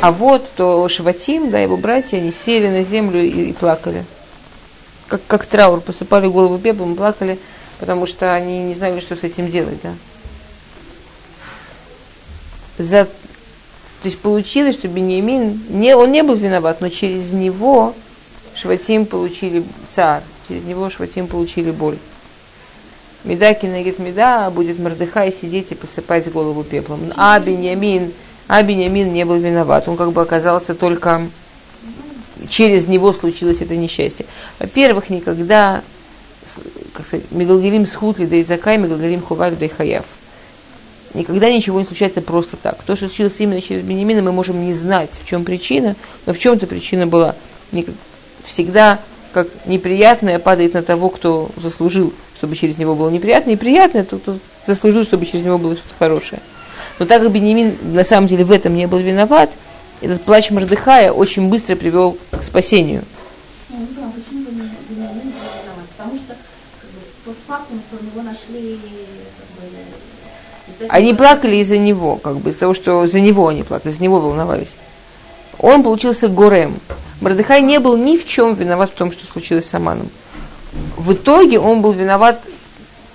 а 0.00 0.12
вот, 0.12 0.48
то 0.56 0.88
Шватим, 0.88 1.50
да, 1.50 1.58
его 1.58 1.76
братья, 1.76 2.16
они 2.16 2.32
сели 2.44 2.68
на 2.68 2.84
землю 2.84 3.22
и, 3.22 3.50
и 3.50 3.52
плакали. 3.52 4.04
Как, 5.08 5.20
как 5.26 5.46
траур, 5.46 5.80
посыпали 5.80 6.26
голову 6.26 6.58
пеплом, 6.58 6.96
плакали, 6.96 7.38
потому 7.78 8.06
что 8.06 8.34
они 8.34 8.62
не 8.64 8.74
знали, 8.74 9.00
что 9.00 9.14
с 9.14 9.22
этим 9.22 9.50
делать, 9.50 9.78
да 9.82 9.92
за... 12.78 13.04
То 13.04 14.08
есть 14.08 14.18
получилось, 14.18 14.76
что 14.76 14.88
Беньямин, 14.88 15.60
не, 15.68 15.96
он 15.96 16.12
не 16.12 16.22
был 16.22 16.34
виноват, 16.34 16.80
но 16.80 16.88
через 16.88 17.32
него 17.32 17.94
Шватим 18.54 19.06
получили 19.06 19.64
царь, 19.94 20.22
через 20.46 20.64
него 20.64 20.90
Шватим 20.90 21.26
получили 21.26 21.70
боль. 21.70 21.98
Медаки 23.24 23.66
говорит, 23.66 23.98
Меда 23.98 24.50
будет 24.50 24.78
Мордыхай 24.78 25.32
сидеть 25.32 25.72
и 25.72 25.74
посыпать 25.74 26.30
голову 26.30 26.62
пеплом. 26.62 27.12
А 27.16 27.40
Беньямин, 27.40 28.12
а 28.48 28.62
Беньямин 28.62 29.12
не 29.12 29.24
был 29.24 29.36
виноват. 29.36 29.88
Он 29.88 29.96
как 29.96 30.12
бы 30.12 30.20
оказался 30.20 30.74
только 30.74 31.22
через 32.48 32.86
него 32.86 33.12
случилось 33.12 33.60
это 33.60 33.76
несчастье. 33.76 34.26
Во-первых, 34.58 35.10
никогда 35.10 35.82
как 36.92 37.06
сказать, 37.06 37.30
Мегалгелим 37.30 37.86
схутли 37.86 38.26
да 38.26 38.40
изакай, 38.40 38.78
Мегалгелим 38.78 39.20
хуваль 39.20 39.54
да 39.56 39.68
хаяв. 39.68 40.04
Никогда 41.14 41.50
ничего 41.50 41.80
не 41.80 41.86
случается 41.86 42.20
просто 42.20 42.56
так. 42.56 42.82
То, 42.82 42.96
что 42.96 43.08
случилось 43.08 43.34
именно 43.38 43.60
через 43.62 43.82
Бенемина, 43.82 44.22
мы 44.22 44.32
можем 44.32 44.64
не 44.64 44.74
знать, 44.74 45.10
в 45.22 45.26
чем 45.26 45.44
причина, 45.44 45.96
но 46.26 46.32
в 46.32 46.38
чем-то 46.38 46.66
причина 46.66 47.06
была. 47.06 47.34
Всегда 48.44 48.98
как 49.32 49.48
неприятное 49.66 50.38
падает 50.38 50.74
на 50.74 50.82
того, 50.82 51.08
кто 51.08 51.50
заслужил, 51.56 52.12
чтобы 52.38 52.56
через 52.56 52.78
него 52.78 52.94
было 52.94 53.10
неприятно, 53.10 53.50
и 53.50 53.56
приятное, 53.56 54.04
тот, 54.04 54.22
кто 54.22 54.38
заслужил, 54.66 55.04
чтобы 55.04 55.26
через 55.26 55.44
него 55.44 55.58
было 55.58 55.74
что-то 55.74 55.94
хорошее. 55.98 56.40
Но 56.98 57.06
так 57.06 57.22
как 57.22 57.32
Бенемин 57.32 57.76
на 57.82 58.04
самом 58.04 58.26
деле 58.26 58.44
в 58.44 58.52
этом 58.52 58.74
не 58.74 58.86
был 58.86 58.98
виноват, 58.98 59.50
этот 60.00 60.22
плач 60.22 60.50
Мордыхая 60.50 61.12
очень 61.12 61.48
быстро 61.48 61.76
привел 61.76 62.16
к 62.30 62.42
спасению. 62.42 63.02
Ну, 63.68 63.86
да, 63.96 64.10
почему 64.14 64.44
Бенемин 64.44 64.70
был 64.88 64.96
виноват? 64.96 65.84
Потому 65.96 66.16
что 66.16 66.34
как 66.80 66.90
бы, 66.90 67.00
постфактум, 67.24 67.80
что 67.88 67.96
у 68.00 68.04
него 68.04 68.22
нашли 68.22 68.78
они 70.88 71.14
плакали 71.14 71.56
из-за 71.56 71.78
него, 71.78 72.16
как 72.16 72.38
бы 72.38 72.50
из-за 72.50 72.60
того, 72.60 72.74
что 72.74 73.06
за 73.06 73.20
него 73.20 73.48
они 73.48 73.62
плакали, 73.62 73.92
за 73.92 74.02
него 74.02 74.20
волновались. 74.20 74.74
Он 75.58 75.82
получился 75.82 76.28
горем. 76.28 76.78
Мордыхай 77.20 77.62
не 77.62 77.80
был 77.80 77.96
ни 77.96 78.16
в 78.16 78.26
чем 78.26 78.54
виноват 78.54 78.90
в 78.90 78.94
том, 78.94 79.10
что 79.12 79.26
случилось 79.26 79.66
с 79.66 79.74
Аманом. 79.74 80.10
В 80.96 81.14
итоге 81.14 81.58
он 81.58 81.80
был 81.80 81.92
виноват 81.92 82.40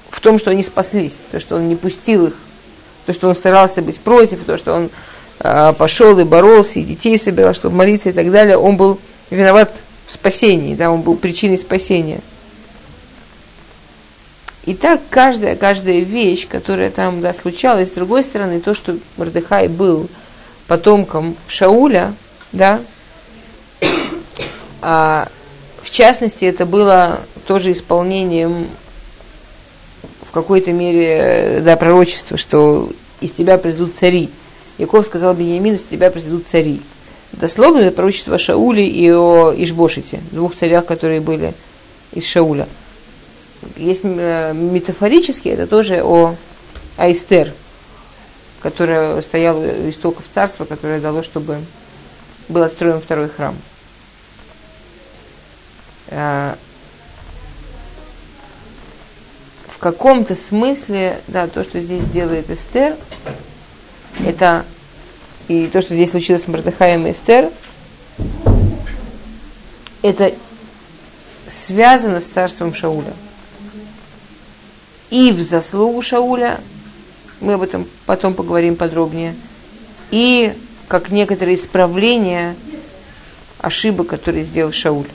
в 0.10 0.20
том, 0.22 0.40
что 0.40 0.52
они 0.52 0.64
спаслись, 0.64 1.14
то, 1.32 1.40
что 1.40 1.58
он 1.58 1.68
не 1.68 1.76
пустил 1.76 2.28
их, 2.28 2.38
то, 3.12 3.14
что 3.14 3.30
он 3.30 3.36
старался 3.36 3.82
быть 3.82 4.00
против, 4.00 4.44
то, 4.46 4.58
что 4.58 4.74
он 4.74 4.90
э, 5.40 5.74
пошел 5.78 6.18
и 6.20 6.24
боролся, 6.24 6.80
и 6.80 6.84
детей 6.84 7.20
собирал, 7.20 7.54
чтобы 7.54 7.76
молиться 7.76 8.10
и 8.10 8.14
так 8.14 8.32
далее. 8.32 8.58
Он 8.58 8.78
был 8.78 9.00
виноват 9.30 9.72
в 10.08 10.14
спасении, 10.14 10.76
да, 10.76 10.92
он 10.92 11.02
был 11.02 11.16
причиной 11.16 11.58
спасения. 11.58 12.22
И 14.66 14.76
так 14.76 15.02
каждая, 15.10 15.56
каждая 15.56 16.00
вещь, 16.00 16.48
которая 16.48 16.92
там 16.92 17.22
да, 17.22 17.34
случалась, 17.34 17.90
с 17.90 17.94
другой 17.94 18.24
стороны, 18.24 18.60
то, 18.60 18.74
что 18.74 18.96
Мордыхай 19.18 19.68
был 19.68 20.08
потомком 20.68 21.36
Шауля, 21.48 22.14
да, 22.52 22.80
а, 24.82 25.28
в 25.82 25.90
частности, 25.90 26.46
это 26.46 26.66
было 26.66 27.20
тоже 27.48 27.72
исполнением 27.72 28.68
в 30.32 30.34
какой-то 30.34 30.72
мере 30.72 31.60
да, 31.62 31.76
пророчества, 31.76 32.38
что 32.38 32.90
из 33.22 33.32
тебя 33.32 33.58
придут 33.58 33.96
цари. 33.96 34.30
Яков 34.78 35.06
сказал 35.06 35.34
Бениамину, 35.34 35.78
из 35.78 35.84
тебя 35.84 36.12
придут 36.12 36.48
цари. 36.48 36.82
Дословно 37.32 37.80
это 37.80 37.96
пророчество 37.96 38.36
о 38.36 38.74
и 38.74 39.12
о 39.12 39.54
Ишбошите, 39.56 40.20
двух 40.32 40.56
царях, 40.56 40.86
которые 40.86 41.22
были 41.22 41.54
из 42.14 42.26
Шауля– 42.26 42.68
есть 43.76 44.02
э, 44.04 44.54
метафорически, 44.54 45.50
это 45.50 45.68
тоже 45.68 46.04
о 46.04 46.36
Айстер, 46.98 47.54
которая 48.62 49.22
стояла 49.22 49.60
у 49.60 49.90
истоков 49.90 50.24
царства, 50.34 50.66
которое 50.66 51.00
дало, 51.00 51.24
чтобы 51.24 51.60
был 52.50 52.64
отстроен 52.64 53.02
второй 53.02 53.30
храм. 53.30 53.56
Каком-то 59.82 60.36
смысле, 60.36 61.20
да, 61.28 61.48
то, 61.48 61.64
что 61.64 61.82
здесь 61.82 62.04
делает 62.06 62.50
Эстер, 62.50 62.96
это 64.26 64.66
и 65.48 65.68
то, 65.68 65.82
что 65.82 65.96
здесь 65.96 66.12
случилось 66.12 66.44
с 66.44 66.48
Мардахаем 66.48 67.06
и 67.08 67.12
Эстер, 67.12 67.50
это 70.02 70.34
связано 71.66 72.22
с 72.22 72.26
царством 72.26 72.74
Шауля 72.74 73.14
и 75.12 75.32
в 75.32 75.42
заслугу 75.42 76.02
Шауля, 76.02 76.60
мы 77.42 77.54
об 77.54 77.62
этом 77.62 77.86
потом 78.06 78.34
поговорим 78.34 78.76
подробнее, 78.76 79.36
и 80.10 80.54
как 80.88 81.12
некоторые 81.12 81.56
исправления 81.56 82.56
ошибок, 83.60 84.08
которые 84.08 84.44
сделал 84.44 84.72
Шауль. 84.72 85.08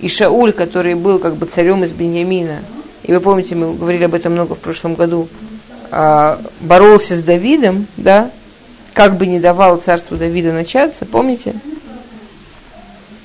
И 0.00 0.08
Шауль, 0.08 0.52
который 0.52 0.94
был 0.94 1.18
как 1.18 1.36
бы 1.36 1.46
царем 1.46 1.84
из 1.84 1.90
Беньямина, 1.90 2.60
и 3.02 3.12
вы 3.12 3.20
помните, 3.20 3.54
мы 3.54 3.74
говорили 3.74 4.04
об 4.04 4.14
этом 4.14 4.32
много 4.32 4.54
в 4.54 4.58
прошлом 4.58 4.94
году, 4.94 5.28
а, 5.90 6.40
боролся 6.60 7.16
с 7.16 7.22
Давидом, 7.22 7.86
да, 7.96 8.30
как 8.92 9.16
бы 9.16 9.26
не 9.26 9.40
давал 9.40 9.78
царству 9.78 10.16
Давида 10.16 10.52
начаться, 10.52 11.06
помните? 11.06 11.54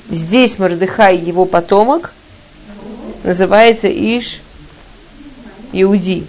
Здесь 0.09 0.59
Мордыхай, 0.59 1.17
его 1.17 1.45
потомок, 1.45 2.13
называется 3.23 3.87
Иш 3.89 4.39
Иуди. 5.71 6.25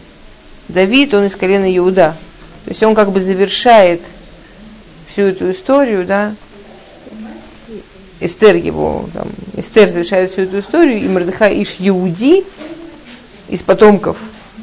Давид, 0.69 1.13
он 1.13 1.25
из 1.25 1.37
колена 1.37 1.77
Иуда. 1.77 2.17
То 2.65 2.71
есть 2.71 2.83
он 2.83 2.95
как 2.95 3.13
бы 3.13 3.21
завершает 3.21 4.01
всю 5.13 5.23
эту 5.23 5.51
историю, 5.53 6.07
да, 6.07 6.35
Эстер 8.21 8.57
его, 8.57 9.07
там, 9.13 9.29
Эстер 9.57 9.89
завершает 9.89 10.33
всю 10.33 10.43
эту 10.43 10.61
историю, 10.61 11.03
и 11.03 11.09
Мордыхай 11.09 11.63
Иш 11.63 11.77
Иуди 11.79 12.45
из 13.49 13.61
потомков 13.61 14.17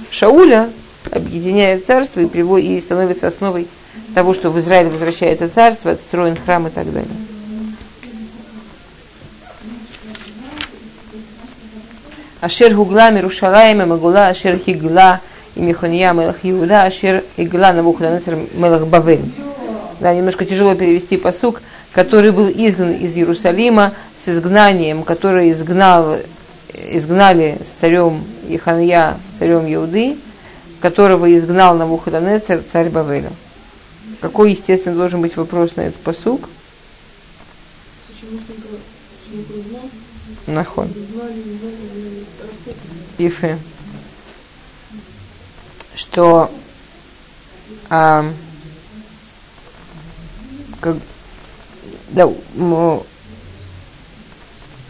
Шауля 0.10 0.70
объединяет 1.12 1.86
царство 1.86 2.20
и, 2.20 2.26
приводит, 2.26 2.70
и 2.70 2.82
становится 2.82 3.28
основой 3.28 3.68
того, 4.14 4.34
что 4.34 4.50
в 4.50 4.60
Израиле 4.60 4.90
возвращается 4.90 5.50
царство, 5.50 5.92
отстроен 5.92 6.36
храм 6.36 6.68
и 6.68 6.70
так 6.70 6.92
далее. 6.92 7.10
Ашер 12.42 12.74
Гугла 12.74 13.12
Мирушалаем 13.12 13.88
Магула 13.88 14.28
Ашер 14.28 14.58
Хигла 14.58 15.22
и 15.56 15.62
Механья 15.62 16.12
Мелах 16.12 16.38
Иуда 16.42 16.84
Ашер 16.84 17.24
Игла 17.38 17.72
Навуходоносор 17.72 18.36
Мелах 18.54 18.88
Бавель. 18.88 19.22
Да, 20.00 20.14
немножко 20.14 20.46
тяжело 20.46 20.74
перевести 20.74 21.18
посук, 21.18 21.62
который 21.92 22.32
был 22.32 22.50
изгнан 22.50 22.94
из 22.94 23.16
Иерусалима 23.16 23.94
с 24.26 24.30
изгнанием, 24.30 25.04
который 25.04 25.52
изгнал 25.52 26.18
изгнали 26.74 27.58
с 27.64 27.80
царем 27.80 28.24
Иханья, 28.48 29.18
царем 29.40 29.72
Иуды, 29.74 30.18
которого 30.80 31.38
изгнал 31.38 31.76
Навуходоносор, 31.76 32.62
царь 32.72 32.90
Бавеля. 32.90 33.32
Какой, 34.20 34.52
естественно, 34.52 34.96
должен 34.96 35.22
быть 35.22 35.36
вопрос 35.36 35.76
на 35.76 35.82
этот 35.82 36.02
посук? 36.02 36.50
Нахон. 40.48 40.90
Ифе. 43.18 43.58
Что 45.96 46.52
а, 47.90 48.26
как, 50.80 50.96
да, 52.10 52.30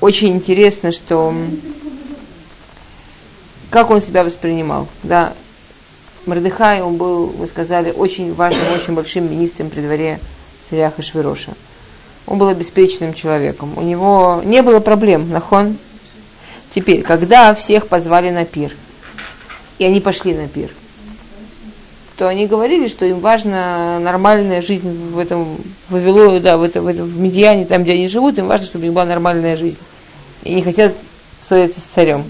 очень 0.01 0.29
интересно, 0.29 0.91
что 0.91 1.33
как 3.69 3.89
он 3.89 4.01
себя 4.01 4.23
воспринимал. 4.23 4.87
Да, 5.03 5.33
Мордыхай, 6.25 6.81
он 6.81 6.97
был, 6.97 7.27
вы 7.27 7.47
сказали, 7.47 7.91
очень 7.91 8.33
важным, 8.33 8.73
очень 8.75 8.93
большим 8.93 9.31
министром 9.31 9.69
при 9.69 9.81
дворе 9.81 10.19
царя 10.69 10.91
Хашвироша. 10.91 11.53
Он 12.27 12.37
был 12.37 12.49
обеспеченным 12.49 13.13
человеком. 13.13 13.73
У 13.77 13.81
него 13.81 14.41
не 14.43 14.61
было 14.61 14.79
проблем, 14.79 15.29
нахон. 15.31 15.77
Теперь, 16.75 17.01
когда 17.01 17.53
всех 17.55 17.87
позвали 17.87 18.29
на 18.29 18.45
пир, 18.45 18.75
и 19.79 19.85
они 19.85 19.99
пошли 19.99 20.33
на 20.33 20.47
пир, 20.47 20.69
то 22.17 22.27
они 22.27 22.45
говорили, 22.45 22.87
что 22.87 23.05
им 23.05 23.19
важна 23.19 23.99
нормальная 23.99 24.61
жизнь 24.61 25.09
в 25.11 25.17
этом 25.17 25.57
Вавилоне, 25.89 26.39
да, 26.39 26.57
в, 26.57 26.63
этом, 26.63 26.83
в, 26.83 26.87
этом, 26.87 27.07
в 27.07 27.19
Медиане, 27.19 27.65
там, 27.65 27.83
где 27.83 27.93
они 27.93 28.07
живут, 28.07 28.37
им 28.37 28.47
важно, 28.47 28.67
чтобы 28.67 28.83
у 28.83 28.85
них 28.85 28.93
была 28.93 29.05
нормальная 29.05 29.57
жизнь. 29.57 29.79
И 30.43 30.54
не 30.54 30.63
хотят 30.63 30.93
ссориться 31.47 31.80
с 31.80 31.93
царем. 31.93 32.23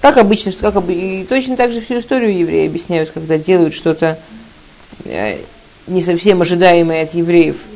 Как 0.00 0.16
обычно, 0.16 0.52
как 0.52 0.82
и 0.88 1.26
точно 1.28 1.56
так 1.56 1.72
же 1.72 1.80
всю 1.80 2.00
историю 2.00 2.36
евреи 2.36 2.66
объясняют, 2.66 3.10
когда 3.10 3.38
делают 3.38 3.74
что-то 3.74 4.18
э, 5.04 5.38
не 5.86 6.02
совсем 6.02 6.42
ожидаемое 6.42 7.04
от 7.04 7.14
евреев– 7.14 7.56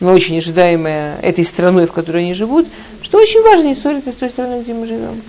но 0.00 0.12
очень 0.12 0.38
ожидаемое 0.38 1.18
этой 1.20 1.44
страной, 1.44 1.86
в 1.86 1.92
которой 1.92 2.24
они 2.24 2.34
живут, 2.34 2.66
что 3.02 3.18
очень 3.18 3.42
важно 3.42 3.68
не 3.68 3.74
ссориться 3.74 4.12
с 4.12 4.16
той 4.16 4.28
страной, 4.28 4.62
где 4.62 4.74
мы 4.74 4.86
живем. 4.86 5.20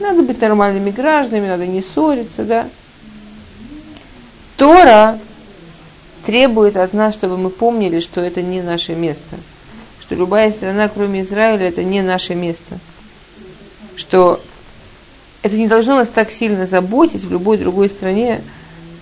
Надо 0.00 0.22
быть 0.22 0.40
нормальными 0.40 0.90
гражданами, 0.90 1.48
надо 1.48 1.66
не 1.66 1.82
ссориться, 1.82 2.44
да. 2.44 2.68
Тора 4.56 5.18
требует 6.24 6.76
от 6.76 6.92
нас, 6.92 7.14
чтобы 7.14 7.36
мы 7.36 7.50
помнили, 7.50 8.00
что 8.00 8.20
это 8.20 8.42
не 8.42 8.62
наше 8.62 8.94
место. 8.94 9.36
Что 10.02 10.16
любая 10.16 10.52
страна, 10.52 10.88
кроме 10.88 11.22
Израиля, 11.22 11.68
это 11.68 11.84
не 11.84 12.02
наше 12.02 12.34
место. 12.34 12.78
Что 13.96 14.40
это 15.42 15.56
не 15.56 15.68
должно 15.68 15.96
нас 15.96 16.08
так 16.08 16.32
сильно 16.32 16.66
заботить 16.66 17.22
в 17.22 17.30
любой 17.30 17.56
другой 17.56 17.88
стране, 17.88 18.42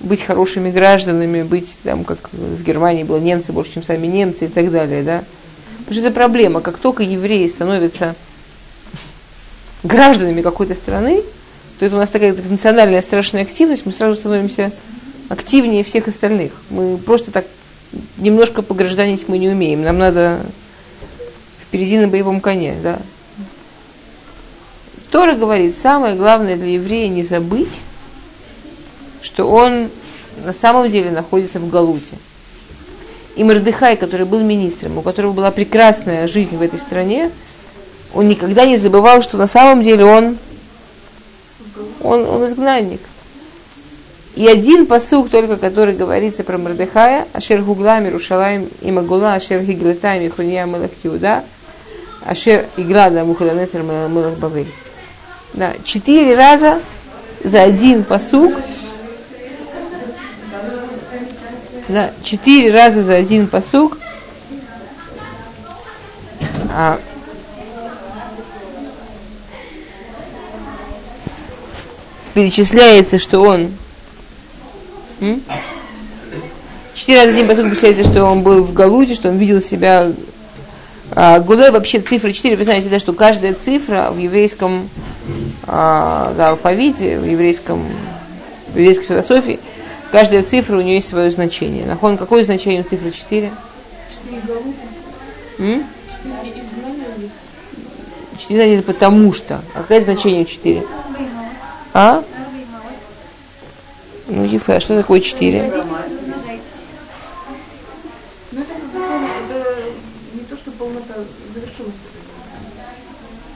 быть 0.00 0.22
хорошими 0.22 0.70
гражданами, 0.70 1.42
быть 1.42 1.68
там, 1.84 2.04
как 2.04 2.30
в 2.32 2.62
Германии 2.62 3.02
было 3.02 3.18
немцы 3.18 3.52
больше, 3.52 3.74
чем 3.74 3.82
сами 3.82 4.06
немцы 4.06 4.44
и 4.44 4.48
так 4.48 4.70
далее, 4.70 5.02
да. 5.02 5.24
Потому 5.80 5.94
что 5.94 6.06
это 6.06 6.14
проблема. 6.14 6.60
Как 6.60 6.76
только 6.76 7.02
евреи 7.02 7.48
становятся 7.48 8.14
гражданами 9.82 10.42
какой-то 10.42 10.74
страны, 10.74 11.22
то 11.78 11.86
это 11.86 11.96
у 11.96 11.98
нас 11.98 12.10
такая 12.10 12.34
национальная 12.48 13.00
страшная 13.00 13.42
активность, 13.42 13.86
мы 13.86 13.92
сразу 13.92 14.20
становимся 14.20 14.70
активнее 15.30 15.82
всех 15.82 16.08
остальных. 16.08 16.52
Мы 16.68 16.98
просто 16.98 17.30
так 17.30 17.46
немножко 18.18 18.60
погражданить 18.60 19.28
мы 19.28 19.38
не 19.38 19.48
умеем. 19.48 19.82
Нам 19.82 19.98
надо 19.98 20.40
впереди 21.70 21.98
на 21.98 22.08
боевом 22.08 22.40
коне, 22.40 22.74
да. 22.82 22.98
Тора 25.12 25.36
говорит, 25.36 25.76
самое 25.80 26.16
главное 26.16 26.56
для 26.56 26.66
еврея 26.66 27.08
не 27.08 27.22
забыть, 27.22 27.80
что 29.22 29.48
он 29.48 29.88
на 30.44 30.52
самом 30.52 30.90
деле 30.90 31.12
находится 31.12 31.60
в 31.60 31.70
Галуте. 31.70 32.16
И 33.36 33.44
Мордыхай, 33.44 33.96
который 33.96 34.26
был 34.26 34.40
министром, 34.40 34.98
у 34.98 35.02
которого 35.02 35.32
была 35.32 35.52
прекрасная 35.52 36.26
жизнь 36.26 36.56
в 36.56 36.62
этой 36.62 36.80
стране, 36.80 37.30
он 38.14 38.26
никогда 38.26 38.66
не 38.66 38.76
забывал, 38.76 39.22
что 39.22 39.36
на 39.36 39.46
самом 39.46 39.84
деле 39.84 40.04
он, 40.04 40.38
он, 42.00 42.26
он 42.26 42.48
изгнанник. 42.48 43.00
и 44.34 44.48
один 44.48 44.86
посук 44.86 45.30
только, 45.30 45.56
который 45.56 45.94
говорится 45.94 46.42
про 46.42 46.58
Мордыхая, 46.58 47.28
Ашер 47.32 47.62
Гугла, 47.62 48.00
Мирушалаем, 48.00 48.68
и 48.80 48.90
Магула, 48.90 49.34
Ашер 49.34 49.62
Гиглета, 49.62 50.18
Михуния, 50.18 50.66
Мелах 50.66 50.90
Юда, 51.04 51.44
Ашер 52.24 52.66
Иглада, 52.76 53.24
Мухаданетер, 53.24 53.82
Мелах 53.82 54.34
Бавель. 54.34 54.72
Да, 55.54 55.74
четыре 55.84 56.36
раза 56.36 56.80
за 57.42 57.62
один 57.62 58.04
посук. 58.04 58.54
Да, 61.88 62.12
четыре 62.22 62.72
раза 62.72 63.02
за 63.02 63.14
один 63.14 63.48
посук. 63.48 63.98
А, 66.72 67.00
перечисляется, 72.32 73.18
что 73.18 73.40
он 73.40 73.72
Четыре 76.94 77.18
раза 77.18 77.30
один 77.30 77.48
посуд 77.48 77.64
перечисляется, 77.64 78.04
что 78.04 78.24
он 78.24 78.42
был 78.42 78.62
в 78.62 78.72
Галуте, 78.72 79.14
что 79.14 79.28
он 79.30 79.38
видел 79.38 79.60
себя 79.60 80.12
Гудой 81.10 81.70
вообще 81.70 82.00
цифра 82.00 82.32
4, 82.32 82.56
вы 82.56 82.64
знаете, 82.64 82.88
да, 82.88 83.00
что 83.00 83.12
каждая 83.12 83.54
цифра 83.54 84.10
в 84.10 84.18
еврейском 84.18 84.88
а, 85.66 86.32
да, 86.36 86.50
алфавите, 86.50 87.18
в 87.18 87.24
еврейском, 87.24 87.84
в 88.72 88.78
еврейской 88.78 89.04
философии, 89.04 89.58
каждая 90.10 90.42
цифра 90.42 90.76
у 90.76 90.80
нее 90.80 90.96
есть 90.96 91.08
свое 91.08 91.30
значение. 91.30 91.86
Нахон, 91.86 92.16
какое 92.16 92.44
значение 92.44 92.82
у 92.82 92.84
цифры 92.84 93.10
4? 93.10 93.50
4 94.24 94.40
Галута. 94.46 94.90
Четыре 98.38 98.82
потому 98.82 99.32
что. 99.32 99.60
А 99.74 99.82
какое 99.82 100.00
значение 100.00 100.42
у 100.42 100.46
4? 100.46 100.82
А? 101.92 102.22
Ну, 104.28 104.44
Ефе, 104.44 104.74
а 104.74 104.80
что 104.80 104.96
такое 104.96 105.20
4? 105.20 105.72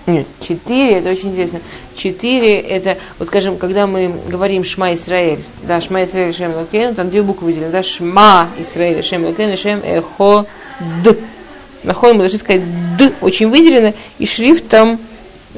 Нет, 0.07 0.27
четыре, 0.41 0.99
это 0.99 1.11
очень 1.11 1.31
интересно. 1.31 1.61
Четыре, 1.97 2.61
это, 2.61 2.99
вот 3.19 3.29
скажем, 3.29 3.57
когда 3.57 3.87
мы 3.87 4.13
говорим 4.29 4.63
Шма 4.63 4.95
Исраэль, 4.95 5.39
да, 5.63 5.81
Шма 5.81 6.05
Исраэль, 6.05 6.35
Шем 6.35 6.53
Элокен, 6.53 6.95
там 6.95 7.09
две 7.09 7.23
буквы 7.23 7.47
выделены, 7.47 7.71
да, 7.73 7.83
Шма 7.83 8.49
Исраэль, 8.59 9.03
Шем 9.03 9.25
Элокен, 9.25 9.57
Шем 9.57 9.81
Эхо 9.83 10.45
Д. 11.03 11.17
Находим, 11.85 12.17
мы 12.17 12.21
должны 12.21 12.39
сказать 12.39 12.63
Д, 12.99 13.13
очень 13.23 13.49
выделено, 13.49 13.95
и 14.19 14.27
шрифт 14.27 14.69
там 14.69 14.99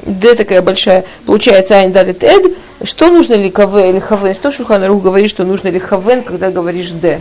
Д 0.05 0.35
такая 0.35 0.61
большая. 0.61 1.03
Получается 1.25 1.75
Айн 1.75 1.91
Дат 1.91 2.23
Эд. 2.23 2.53
Что 2.83 3.09
нужно 3.09 3.33
ли 3.33 3.49
КВ 3.49 3.89
или 3.89 3.99
ХВ? 3.99 4.33
Что 4.35 4.51
Шуханарух 4.51 5.01
говорит, 5.01 5.29
что 5.29 5.43
нужно 5.43 5.69
ли 5.69 5.79
ХВ, 5.79 6.23
когда 6.25 6.51
говоришь 6.51 6.91
Д? 6.91 7.19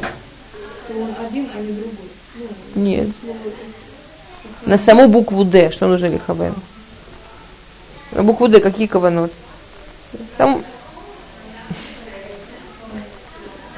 Нет. 2.74 3.08
На 4.66 4.78
саму 4.78 5.08
букву 5.08 5.44
Д, 5.44 5.70
что 5.72 5.86
нужно 5.86 6.06
ли 6.06 6.18
ХВ? 6.18 6.52
Букву 8.22 8.48
Д 8.48 8.60
какие 8.60 8.86
каванот? 8.86 9.32
Там 10.36 10.62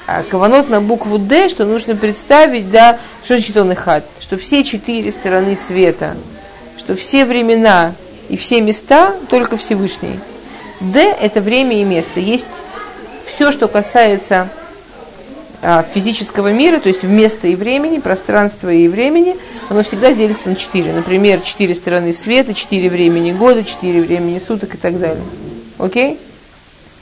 а 0.07 0.23
каванот 0.23 0.71
на 0.71 0.81
букву 0.81 1.19
Д, 1.19 1.51
что 1.51 1.67
нужно 1.67 1.95
представить, 1.95 2.71
да, 2.71 2.99
что 3.25 3.37
значит 3.37 3.57
он 3.59 3.75
хат, 3.75 4.05
что 4.21 4.39
все 4.39 4.65
четыре 4.65 5.13
стороны 5.13 5.55
света, 5.55 6.17
что 6.79 6.97
все 6.97 7.27
времена 7.27 7.93
и 8.31 8.39
все 8.39 8.63
места 8.63 9.15
только 9.29 9.59
Всевышний. 9.59 10.19
Д– 10.81 11.01
это 11.21 11.43
время 11.43 11.79
и 11.79 11.85
место. 11.85 12.21
Есть 12.21 12.47
все, 13.27 13.53
что 13.53 13.69
касается 13.69 14.49
физического 15.93 16.53
мира, 16.53 16.79
то 16.79 16.89
есть 16.89 17.03
в 17.03 17.09
место 17.09 17.49
и 17.49 17.57
времени, 17.57 17.99
пространство 17.99 18.73
и 18.73 18.87
времени, 18.89 19.37
оно 19.69 19.83
всегда 19.83 20.13
делится 20.13 20.49
на 20.49 20.57
четыре. 20.57 20.93
Например, 20.93 21.41
четыре 21.41 21.75
стороны 21.75 22.13
света, 22.13 22.55
четыре 22.55 22.89
времени 22.89 23.33
года, 23.33 23.65
четыре 23.65 24.01
времени 24.01 24.41
суток 24.45 24.75
и 24.75 24.79
так 24.79 24.99
далее. 25.01 25.25
Окей? 25.79 26.19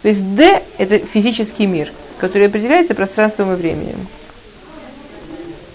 То 0.03 0.09
есть 0.09 0.35
D– 0.35 0.63
это 0.79 0.99
физический 0.99 1.67
мир, 1.67 1.93
который 2.19 2.47
определяется 2.47 2.95
пространством 2.95 3.53
и 3.53 3.57
временем. 3.57 4.07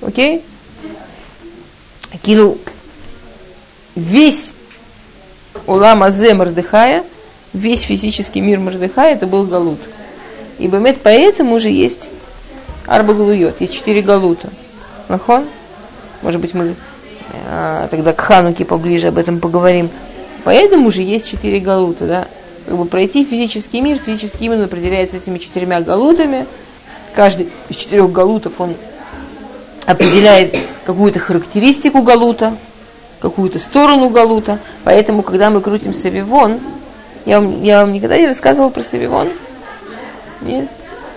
Окей? 0.02 0.44
Килу 2.24 2.58
весь 3.96 4.52
Улам 5.68 6.04
Азе 6.04 6.34
Мордыхая, 6.34 7.04
весь 7.54 7.82
физический 7.82 8.42
мир 8.42 8.60
Мордыхая, 8.60 9.14
это 9.14 9.28
был 9.28 9.44
Галут. 9.46 9.80
И 10.60 10.68
Бемет 10.68 11.00
поэтому 11.04 11.56
уже 11.56 11.70
есть 11.70 12.10
Арба 12.88 13.14
Галуйот, 13.14 13.62
есть 13.62 13.74
четыре 13.74 14.02
Галута. 14.02 14.50
Нахон? 15.08 15.46
Может 16.22 16.42
быть, 16.42 16.54
мы 16.54 16.76
а, 17.48 17.88
тогда 17.90 18.14
к 18.14 18.22
Хануке 18.22 18.66
поближе 18.66 19.08
об 19.08 19.18
этом 19.18 19.40
поговорим. 19.40 19.90
Поэтому 20.44 20.88
уже 20.88 21.02
есть 21.02 21.28
четыре 21.28 21.60
Галута, 21.60 22.06
да? 22.06 22.28
Как 22.66 22.78
бы 22.78 22.86
пройти 22.86 23.26
физический 23.26 23.82
мир, 23.82 24.00
физический 24.00 24.48
мир 24.48 24.64
определяется 24.64 25.18
этими 25.18 25.38
четырьмя 25.40 25.82
галутами. 25.82 26.46
Каждый 27.16 27.50
из 27.70 27.76
четырех 27.76 28.12
галутов, 28.12 28.54
он 28.60 28.76
определяет 29.86 30.56
какую-то 30.86 31.20
характеристику 31.20 32.02
галута, 32.04 32.56
какую-то 33.20 33.60
сторону 33.60 34.10
галута. 34.10 34.60
Поэтому, 34.84 35.24
когда 35.24 35.50
мы 35.50 35.62
крутим 35.62 35.94
савивон, 35.94 36.60
я 37.26 37.42
вам, 37.42 37.62
я 37.64 37.82
вам 37.82 37.94
никогда 37.94 38.18
не 38.18 38.28
рассказывала 38.28 38.70
про 38.70 38.84
савивон? 38.84 39.30
Нет? 40.42 40.70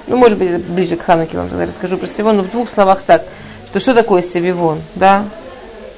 Ну, 0.07 0.17
может 0.17 0.39
быть, 0.39 0.65
ближе 0.67 0.97
к 0.97 1.03
Хануке 1.03 1.37
вам 1.37 1.49
тогда 1.49 1.67
расскажу 1.67 1.97
про 1.97 2.07
савивон, 2.07 2.37
но 2.37 2.43
в 2.43 2.51
двух 2.51 2.69
словах 2.69 3.03
так, 3.07 3.25
что 3.71 3.81
что 3.81 3.95
такое 3.95 4.23
савивон, 4.23 4.81
да? 4.95 5.25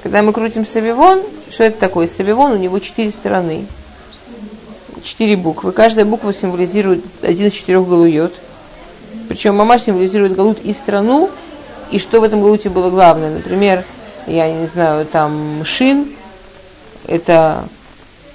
Когда 0.03 0.21
мы 0.21 0.31
крутим 0.31 0.65
савивон, 0.65 1.21
что 1.51 1.65
это 1.65 1.79
такое? 1.79 2.07
Савивон, 2.07 2.53
у 2.53 2.57
него 2.57 2.79
четыре 2.79 3.11
стороны, 3.11 3.65
четыре 5.03 5.35
буквы. 5.35 5.71
Каждая 5.71 6.05
буква 6.05 6.33
символизирует 6.33 7.03
один 7.21 7.47
из 7.47 7.53
четырех 7.53 7.87
галует. 7.87 8.33
Причем 9.27 9.55
мама 9.55 9.79
символизирует 9.79 10.35
галут 10.35 10.59
и 10.63 10.73
страну, 10.73 11.29
и 11.91 11.99
что 11.99 12.21
в 12.21 12.23
этом 12.23 12.41
галуте 12.41 12.69
было 12.69 12.89
главное. 12.89 13.29
Например, 13.29 13.83
я 14.27 14.51
не 14.51 14.67
знаю, 14.67 15.05
там 15.05 15.63
Шин, 15.63 16.07
это, 17.07 17.65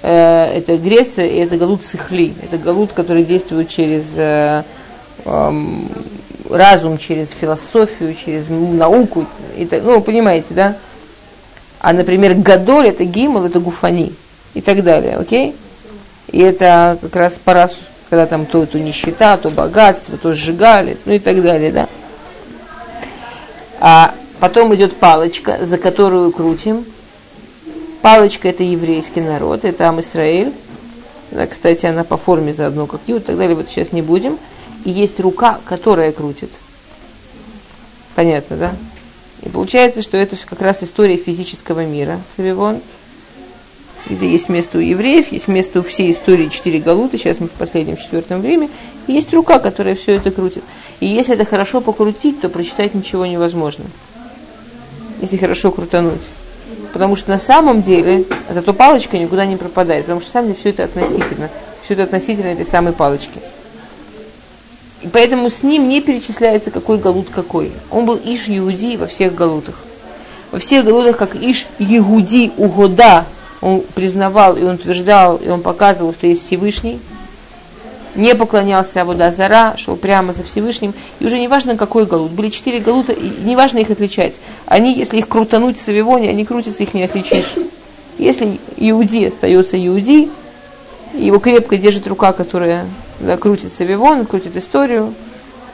э, 0.01 0.45
это 0.55 0.77
Греция, 0.77 1.27
и 1.27 1.37
это 1.37 1.57
Галут 1.57 1.85
Сихли. 1.85 2.33
Это 2.41 2.57
Галут, 2.57 2.91
который 2.93 3.23
действует 3.23 3.69
через 3.69 4.03
э, 4.15 4.63
разум, 5.25 6.97
через 6.97 7.29
философию, 7.29 8.15
через 8.15 8.49
науку. 8.49 9.25
И 9.57 9.65
так, 9.65 9.83
ну, 9.83 10.01
понимаете, 10.01 10.47
да? 10.51 10.75
А, 11.79 11.93
например, 11.93 12.35
Гадоль 12.35 12.87
это 12.87 13.03
Гимл, 13.03 13.45
это 13.45 13.59
Гуфани 13.59 14.13
и 14.53 14.61
так 14.61 14.83
далее, 14.83 15.17
окей? 15.17 15.55
И 16.31 16.39
это 16.39 16.97
как 17.01 17.15
раз 17.15 17.33
пора, 17.43 17.69
когда 18.09 18.25
там 18.25 18.45
то, 18.45 18.65
то 18.65 18.79
нищета, 18.79 19.37
то 19.37 19.49
богатство, 19.49 20.17
то 20.17 20.33
сжигали, 20.33 20.97
ну 21.05 21.13
и 21.13 21.19
так 21.19 21.41
далее, 21.41 21.71
да? 21.71 21.87
А 23.79 24.13
Потом 24.43 24.75
идет 24.75 24.97
палочка, 24.97 25.57
за 25.61 25.77
которую 25.77 26.33
крутим. 26.33 26.83
Палочка 28.01 28.49
это 28.49 28.61
еврейский 28.61 29.21
народ, 29.21 29.63
это 29.63 29.87
Ам 29.87 30.01
Исраэль. 30.01 30.51
Да, 31.31 31.47
кстати, 31.47 31.85
она 31.85 32.03
по 32.03 32.17
форме 32.17 32.53
заодно 32.53 32.85
как 32.85 32.99
Юд, 33.07 33.23
и 33.23 33.25
так 33.27 33.37
далее, 33.37 33.55
вот 33.55 33.69
сейчас 33.69 33.93
не 33.93 34.01
будем. 34.01 34.37
И 34.85 34.91
есть 34.91 35.19
рука, 35.19 35.59
которая 35.65 36.11
крутит. 36.11 36.49
Понятно, 38.15 38.57
да? 38.57 38.71
И 39.41 39.49
получается, 39.49 40.01
что 40.01 40.17
это 40.17 40.37
как 40.45 40.61
раз 40.61 40.83
история 40.83 41.17
физического 41.17 41.85
мира, 41.85 42.19
Савивон, 42.35 42.79
где 44.09 44.29
есть 44.29 44.49
место 44.49 44.77
у 44.77 44.81
евреев, 44.81 45.31
есть 45.31 45.47
место 45.47 45.79
у 45.79 45.83
всей 45.83 46.11
истории 46.11 46.49
четыре 46.49 46.79
галуты, 46.79 47.17
сейчас 47.17 47.39
мы 47.39 47.47
в 47.47 47.51
последнем 47.51 47.97
четвертом 47.97 48.41
время, 48.41 48.69
и 49.07 49.13
есть 49.13 49.33
рука, 49.33 49.59
которая 49.59 49.95
все 49.95 50.15
это 50.15 50.31
крутит. 50.31 50.63
И 50.99 51.07
если 51.07 51.35
это 51.35 51.45
хорошо 51.45 51.81
покрутить, 51.81 52.41
то 52.41 52.49
прочитать 52.49 52.93
ничего 52.93 53.25
невозможно 53.25 53.85
если 55.23 55.37
хорошо 55.37 55.71
крутануть. 55.71 56.21
Потому 56.91 57.15
что 57.15 57.31
на 57.31 57.39
самом 57.39 57.81
деле, 57.81 58.25
зато 58.49 58.73
палочка 58.73 59.17
никуда 59.17 59.45
не 59.45 59.55
пропадает, 59.55 60.03
потому 60.03 60.21
что 60.21 60.29
сам 60.31 60.45
деле 60.45 60.57
все 60.59 60.69
это 60.69 60.83
относительно. 60.83 61.49
Все 61.83 61.93
это 61.93 62.03
относительно 62.03 62.47
этой 62.47 62.65
самой 62.65 62.93
палочки. 62.93 63.39
И 65.03 65.07
поэтому 65.07 65.49
с 65.49 65.63
ним 65.63 65.89
не 65.89 66.01
перечисляется, 66.01 66.71
какой 66.71 66.97
галут 66.97 67.27
какой. 67.29 67.71
Он 67.91 68.05
был 68.05 68.19
Иш 68.23 68.47
Иуди 68.47 68.97
во 68.97 69.07
всех 69.07 69.35
галутах. 69.35 69.75
Во 70.51 70.59
всех 70.59 70.85
галутах, 70.85 71.17
как 71.17 71.35
Иш 71.35 71.67
Иуди 71.79 72.51
Угода, 72.57 73.25
он 73.61 73.81
признавал, 73.93 74.55
и 74.55 74.63
он 74.63 74.75
утверждал, 74.75 75.37
и 75.37 75.49
он 75.49 75.61
показывал, 75.61 76.13
что 76.13 76.27
есть 76.27 76.45
Всевышний– 76.45 76.99
не 78.15 78.35
поклонялся 78.35 79.01
Абуда 79.01 79.31
Зара, 79.31 79.75
шел 79.77 79.95
прямо 79.95 80.33
за 80.33 80.43
Всевышним. 80.43 80.93
И 81.19 81.25
уже 81.25 81.39
не 81.39 81.47
важно, 81.47 81.75
какой 81.75 82.05
галут. 82.05 82.31
Были 82.31 82.49
четыре 82.49 82.79
галута, 82.79 83.11
и 83.11 83.29
не 83.43 83.55
важно 83.55 83.79
их 83.79 83.89
отличать. 83.89 84.35
Они, 84.65 84.93
если 84.93 85.17
их 85.17 85.27
крутануть 85.27 85.79
в 85.79 85.83
Савивоне, 85.83 86.29
они 86.29 86.45
крутятся, 86.45 86.83
их 86.83 86.93
не 86.93 87.03
отличишь. 87.03 87.53
Если 88.19 88.59
Иуди 88.77 89.25
остается 89.25 89.83
Иуди, 89.83 90.29
его 91.13 91.39
крепко 91.39 91.77
держит 91.77 92.07
рука, 92.07 92.33
которая 92.33 92.85
да, 93.20 93.36
крутит 93.36 93.72
Савивон, 93.72 94.26
крутит 94.26 94.56
историю, 94.56 95.14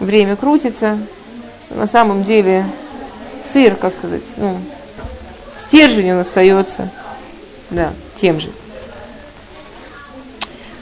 время 0.00 0.36
крутится. 0.36 0.98
На 1.70 1.86
самом 1.86 2.24
деле 2.24 2.64
цир, 3.52 3.74
как 3.74 3.94
сказать, 3.94 4.22
ну, 4.36 4.58
стержень 5.60 6.12
он 6.12 6.20
остается, 6.20 6.90
да, 7.70 7.90
тем 8.20 8.40
же. 8.40 8.48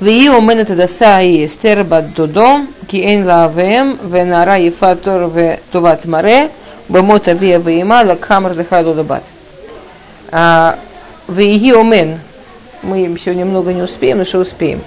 והיא 0.00 0.30
אומנת 0.30 0.70
הדסה 0.70 1.16
היא 1.16 1.46
אסתר 1.46 1.82
בת 1.88 2.04
דודו, 2.04 2.56
כי 2.88 3.02
אין 3.02 3.24
לה 3.24 3.44
אביהם, 3.44 3.94
ונערה 4.10 4.58
יפה 4.58 4.94
תור 4.94 5.30
וטובת 5.34 6.06
מראה, 6.06 6.46
במות 6.88 7.28
אביה 7.28 7.58
ואימה 7.64 8.02
לקחה 8.02 8.40
מרדכי 8.40 8.76
לו 8.84 8.94
לבת. 8.94 9.22
Веги 11.28 11.72
омен. 11.72 12.18
Мы 12.82 13.16
сегодня 13.22 13.44
много 13.44 13.72
не 13.72 13.82
успеем, 13.82 14.18
но 14.18 14.24
что 14.24 14.40
успеем. 14.40 14.80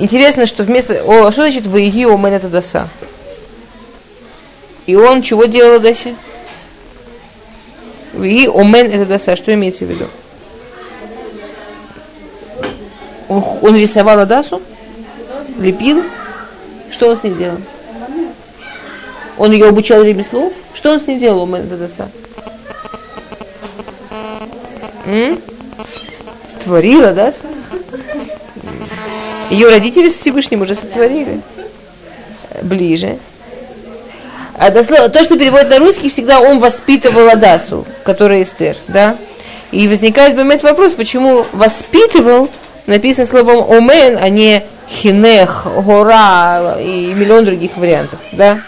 Интересно, 0.00 0.46
что 0.46 0.62
вместо... 0.62 1.02
О, 1.02 1.32
что 1.32 1.42
значит 1.42 1.66
Веги 1.66 2.04
омен 2.04 2.32
это 2.32 2.48
даса? 2.48 2.88
И 4.86 4.94
он 4.94 5.22
чего 5.22 5.46
делал 5.46 5.80
Дасе? 5.80 6.14
Веги 8.12 8.46
омен 8.46 8.92
это 8.92 9.06
даса. 9.06 9.34
Что 9.34 9.52
имеется 9.54 9.84
в 9.84 9.90
виду? 9.90 10.06
Он, 13.28 13.44
он 13.60 13.76
рисовал 13.76 14.20
Адасу? 14.20 14.62
Лепил? 15.58 16.04
Что 16.92 17.08
он 17.08 17.16
с 17.16 17.24
ней 17.24 17.34
делал? 17.34 17.58
Он 19.36 19.50
ее 19.50 19.66
обучал 19.66 20.04
ремеслу? 20.04 20.52
Что 20.74 20.92
он 20.92 21.00
с 21.00 21.08
ней 21.08 21.18
делал, 21.18 21.42
Омен 21.42 21.62
Адаса? 21.72 22.08
М? 25.06 25.40
Творила, 26.62 27.12
да? 27.12 27.32
Ее 29.50 29.68
родители 29.68 30.08
с 30.08 30.14
Всевышним 30.14 30.62
уже 30.62 30.74
сотворили. 30.74 31.40
Ближе. 32.62 33.18
А 34.54 34.70
дословно, 34.70 35.08
то, 35.08 35.22
что 35.22 35.38
переводит 35.38 35.70
на 35.70 35.78
русский, 35.78 36.10
всегда 36.10 36.40
он 36.40 36.58
воспитывал 36.58 37.28
Адасу, 37.28 37.86
которая 38.04 38.42
Эстер, 38.42 38.76
да? 38.88 39.16
И 39.70 39.86
возникает 39.86 40.36
момент 40.36 40.62
вопрос, 40.62 40.94
почему 40.94 41.46
воспитывал 41.52 42.48
написано 42.86 43.26
словом 43.26 43.70
омен, 43.70 44.18
а 44.20 44.28
не 44.28 44.64
хинех, 44.90 45.66
гора 45.84 46.76
и 46.80 47.12
миллион 47.14 47.44
других 47.44 47.76
вариантов, 47.76 48.18
да? 48.32 48.60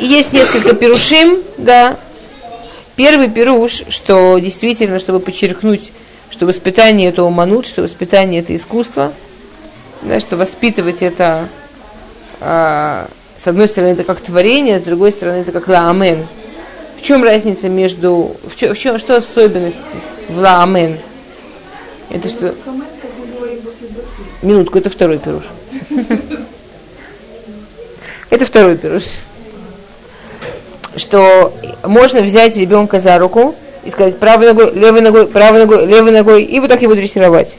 И 0.00 0.06
есть 0.06 0.32
несколько 0.32 0.74
перушим, 0.74 1.38
да, 1.56 1.96
Первый 2.96 3.28
пируш, 3.28 3.82
что 3.88 4.38
действительно, 4.38 5.00
чтобы 5.00 5.18
подчеркнуть, 5.18 5.90
что 6.30 6.46
воспитание 6.46 7.08
это 7.08 7.24
уманут, 7.24 7.66
что 7.66 7.82
воспитание 7.82 8.40
это 8.40 8.54
искусство, 8.54 9.12
да, 10.04 10.20
что 10.20 10.36
воспитывать 10.36 11.02
это, 11.02 11.48
а, 12.40 13.08
с 13.42 13.46
одной 13.46 13.68
стороны, 13.68 13.90
это 13.90 14.04
как 14.04 14.20
творение, 14.20 14.78
с 14.78 14.82
другой 14.82 15.12
стороны, 15.12 15.38
это 15.38 15.52
как 15.52 15.68
лаамен. 15.68 16.26
В 16.98 17.02
чем 17.02 17.24
разница 17.24 17.68
между, 17.68 18.36
в 18.44 18.56
чем, 18.56 18.74
в 18.74 18.78
чем 18.78 18.98
что 18.98 19.16
особенность 19.16 19.76
в 20.28 20.38
лаамен? 20.38 20.98
Это 22.10 22.28
что? 22.28 22.54
Минутку, 24.42 24.78
это 24.78 24.90
второй 24.90 25.18
пируш. 25.18 25.44
Это 28.30 28.46
второй 28.46 28.76
пируш 28.76 29.04
что 30.96 31.52
можно 31.82 32.22
взять 32.22 32.56
ребенка 32.56 33.00
за 33.00 33.18
руку 33.18 33.54
и 33.84 33.90
сказать 33.90 34.18
правой 34.18 34.46
ногой, 34.46 34.72
левой 34.72 35.00
ногой, 35.00 35.26
правой 35.26 35.60
ногой, 35.60 35.86
левой 35.86 36.12
ногой, 36.12 36.44
и 36.44 36.60
вот 36.60 36.70
так 36.70 36.82
его 36.82 36.94
дрессировать. 36.94 37.54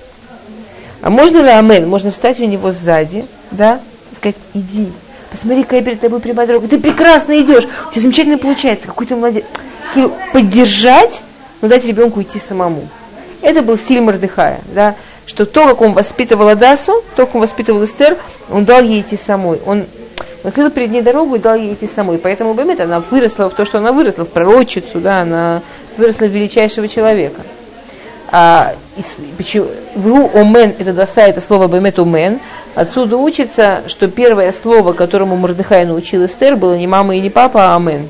А 1.05 1.11
можно 1.11 1.37
ли 1.37 1.49
амен? 1.49 1.87
Можно 1.87 2.11
встать 2.11 2.39
у 2.39 2.45
него 2.45 2.71
сзади, 2.71 3.27
да, 3.51 3.79
и 4.11 4.15
сказать, 4.15 4.35
иди, 4.55 4.91
посмотри, 5.29 5.61
какая 5.61 5.83
перед 5.83 6.01
тобой 6.01 6.19
прямая 6.19 6.47
дорога, 6.47 6.67
ты 6.67 6.79
прекрасно 6.79 7.39
идешь, 7.39 7.65
у 7.65 7.91
тебя 7.91 8.01
замечательно 8.01 8.39
получается, 8.39 8.87
какой 8.87 9.05
ты 9.05 9.15
молодец. 9.15 9.43
Поддержать, 10.33 11.21
но 11.61 11.67
дать 11.67 11.85
ребенку 11.85 12.23
идти 12.23 12.41
самому. 12.45 12.89
Это 13.43 13.61
был 13.61 13.77
стиль 13.77 14.01
Мордыхая, 14.01 14.61
да, 14.73 14.95
что 15.27 15.45
то, 15.45 15.67
как 15.67 15.81
он 15.81 15.93
воспитывал 15.93 16.47
Адасу, 16.47 17.03
то, 17.15 17.27
как 17.27 17.35
он 17.35 17.41
воспитывал 17.41 17.85
Эстер, 17.85 18.17
он 18.49 18.65
дал 18.65 18.81
ей 18.81 19.01
идти 19.01 19.19
самой. 19.23 19.59
Он 19.67 19.85
открыл 20.43 20.71
перед 20.71 20.89
ней 20.89 21.03
дорогу 21.03 21.35
и 21.35 21.39
дал 21.39 21.53
ей 21.53 21.75
идти 21.75 21.87
самой. 21.95 22.17
Поэтому 22.17 22.55
Бемет, 22.55 22.81
она 22.81 23.03
выросла 23.11 23.51
в 23.51 23.53
то, 23.53 23.63
что 23.63 23.77
она 23.77 23.91
выросла, 23.91 24.25
в 24.25 24.29
пророчицу, 24.29 24.99
да, 25.01 25.21
она 25.21 25.61
выросла 25.97 26.25
в 26.25 26.31
величайшего 26.31 26.87
человека. 26.87 27.43
А, 28.31 28.73
в 29.95 30.37
омен, 30.37 30.73
это 30.79 30.93
даса, 30.93 31.21
это 31.21 31.41
слово 31.41 31.67
бемет 31.67 31.99
омен, 31.99 32.39
отсюда 32.73 33.17
учится, 33.17 33.83
что 33.87 34.07
первое 34.07 34.53
слово, 34.53 34.93
которому 34.93 35.35
Мордыхай 35.35 35.85
научил 35.85 36.25
Эстер, 36.25 36.55
было 36.55 36.77
не 36.77 36.87
мама 36.87 37.15
и 37.15 37.21
не 37.21 37.29
папа, 37.29 37.73
а 37.73 37.75
амен. 37.75 38.07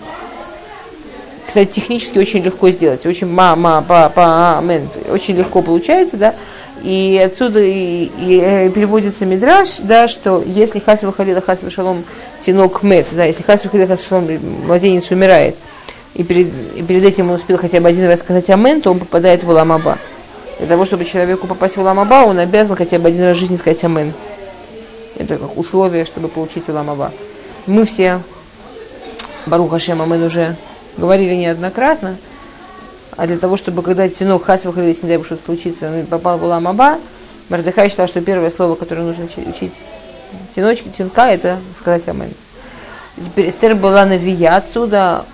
Кстати, 1.47 1.71
технически 1.71 2.17
очень 2.17 2.43
легко 2.43 2.69
сделать. 2.69 3.05
Очень 3.05 3.27
мама, 3.27 3.83
папа, 3.87 4.57
амен. 4.57 4.89
Очень 5.09 5.37
легко 5.37 5.61
получается, 5.61 6.17
да. 6.17 6.35
И 6.83 7.21
отсюда 7.23 7.61
и, 7.61 8.11
и 8.19 8.39
э, 8.43 8.69
переводится 8.69 9.25
мидраж, 9.25 9.77
да, 9.79 10.07
что 10.07 10.43
если 10.45 10.79
хасва 10.79 11.11
халила 11.11 11.41
хасва 11.41 11.71
шалом 11.71 12.03
тинок 12.45 12.83
мет, 12.83 13.07
да, 13.11 13.23
если 13.23 13.41
хасва 13.43 13.69
халила 13.69 13.87
хасва 13.87 14.05
шалом 14.07 14.27
младенец 14.67 15.09
умирает, 15.09 15.55
и 16.15 16.23
перед, 16.23 16.47
и 16.75 16.81
перед 16.81 17.03
этим 17.03 17.29
он 17.29 17.35
успел 17.35 17.57
хотя 17.57 17.79
бы 17.81 17.89
один 17.89 18.07
раз 18.07 18.21
сказать 18.21 18.49
амен, 18.49 18.81
то 18.81 18.91
он 18.91 18.99
попадает 18.99 19.43
в 19.43 19.49
ламаба. 19.49 19.97
Для 20.57 20.67
того, 20.67 20.85
чтобы 20.85 21.03
человеку 21.03 21.45
попасть 21.45 21.75
в 21.75 21.81
ламаба, 21.81 22.25
он 22.25 22.39
обязан 22.39 22.77
хотя 22.77 22.97
бы 22.97 23.09
один 23.09 23.23
раз 23.23 23.35
в 23.35 23.39
жизни 23.39 23.57
сказать 23.57 23.83
амен. 23.83 24.13
Это 25.17 25.37
как 25.37 25.57
условие, 25.57 26.05
чтобы 26.05 26.29
получить 26.29 26.67
ламаба. 26.69 27.11
Мы 27.67 27.85
все, 27.85 28.21
Барух 29.45 29.71
Хашем, 29.71 30.01
амен 30.01 30.23
уже 30.23 30.55
говорили 30.97 31.35
неоднократно, 31.35 32.15
а 33.17 33.27
для 33.27 33.37
того, 33.37 33.57
чтобы 33.57 33.81
когда 33.81 34.07
тянок 34.07 34.45
хасвах, 34.45 34.77
если 34.77 35.03
не 35.03 35.09
дай 35.09 35.17
бог 35.17 35.25
что-то 35.25 35.45
случится, 35.45 35.89
он 35.89 36.05
попал 36.05 36.37
в 36.37 36.43
Уламаба, 36.43 36.97
Мардыхай 37.49 37.89
считал, 37.89 38.07
что 38.07 38.21
первое 38.21 38.51
слово, 38.51 38.75
которое 38.75 39.03
нужно 39.03 39.25
учить 39.25 39.73
тяночки, 40.55 40.89
тянка, 40.97 41.27
это 41.27 41.59
сказать 41.79 42.07
Амен. 42.07 42.33
Теперь 43.17 43.49
Эстер 43.49 43.75
была 43.75 44.05
на 44.05 44.17
Вия 44.17 44.55
отсюда, 44.55 45.25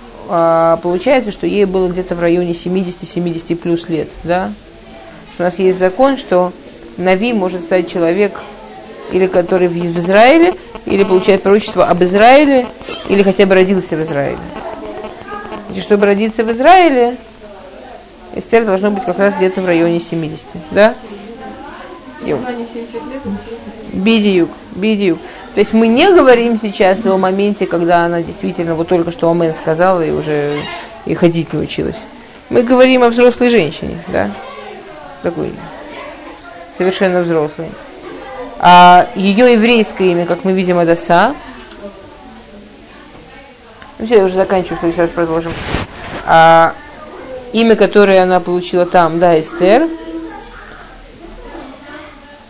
получается, 0.82 1.32
что 1.32 1.45
ей 1.45 1.65
было 1.65 1.89
где-то 1.89 2.15
в 2.15 2.21
районе 2.21 2.51
70-70 2.51 3.55
плюс 3.57 3.89
лет, 3.89 4.07
да? 4.23 4.51
У 5.38 5.43
нас 5.43 5.59
есть 5.59 5.79
закон, 5.79 6.17
что 6.17 6.53
Нави 6.97 7.34
может 7.34 7.61
стать 7.63 7.91
человек, 7.91 8.39
или 9.11 9.27
который 9.27 9.67
в 9.67 9.99
Израиле, 9.99 10.53
или 10.86 11.03
получает 11.03 11.43
пророчество 11.43 11.86
об 11.86 12.03
Израиле, 12.03 12.65
или 13.09 13.23
хотя 13.23 13.45
бы 13.45 13.55
родился 13.55 13.95
в 13.95 14.03
Израиле. 14.03 14.38
И 15.75 15.82
чтобы 15.82 16.05
родиться 16.05 16.43
в 16.43 16.51
Израиле, 16.51 17.17
Эстер 18.36 18.65
должно 18.65 18.91
быть 18.91 19.03
как 19.03 19.19
раз 19.19 19.36
где-то 19.36 19.61
в 19.61 19.65
районе 19.65 19.99
70, 19.99 20.43
да? 20.71 20.93
Бидиюк, 23.91 24.49
бидиюк. 24.75 25.19
То 25.54 25.60
есть 25.60 25.74
мы 25.74 25.88
не 25.88 26.12
говорим 26.12 26.58
сейчас 26.62 27.06
о 27.06 27.18
моменте, 27.18 27.66
когда 27.66 28.06
она 28.06 28.22
действительно 28.22 28.74
вот 28.76 28.88
только 28.88 29.12
что 29.12 29.30
Амен 29.30 29.54
сказала 29.54 30.02
и 30.02 30.12
уже 30.12 30.56
и 31.06 31.14
ходить 31.14 31.52
не 31.52 31.60
училась. 31.60 31.97
Мы 32.49 32.64
говорим 32.64 33.04
о 33.04 33.10
взрослой 33.10 33.49
женщине, 33.49 33.97
да? 34.08 34.32
Такой 35.24 35.52
совершенно 36.78 37.22
взрослой. 37.22 37.68
А 38.60 39.08
ее 39.16 39.54
еврейское 39.54 40.12
имя, 40.12 40.26
как 40.26 40.43
мы 40.45 40.54
видим, 40.54 40.80
Адаса. 40.80 41.34
Ну, 43.99 44.06
все, 44.06 44.18
я 44.18 44.24
уже 44.24 44.36
заканчиваю, 44.36 44.93
сейчас 44.93 45.10
продолжим. 45.10 45.52
А, 46.26 46.74
имя, 47.54 47.76
которое 47.76 48.22
она 48.24 48.39
получила 48.39 48.86
там, 48.86 49.20
да, 49.20 49.39
Эстер. 49.39 49.88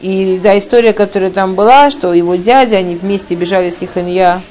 И 0.01 0.39
да, 0.41 0.57
история, 0.57 0.93
которая 0.93 1.29
там 1.29 1.53
была, 1.53 1.91
что 1.91 2.13
его 2.13 2.35
дядя, 2.35 2.77
они 2.77 2.95
вместе 2.95 3.35
бежали 3.35 3.71
с 3.71 3.77
Иханья, 3.81 4.41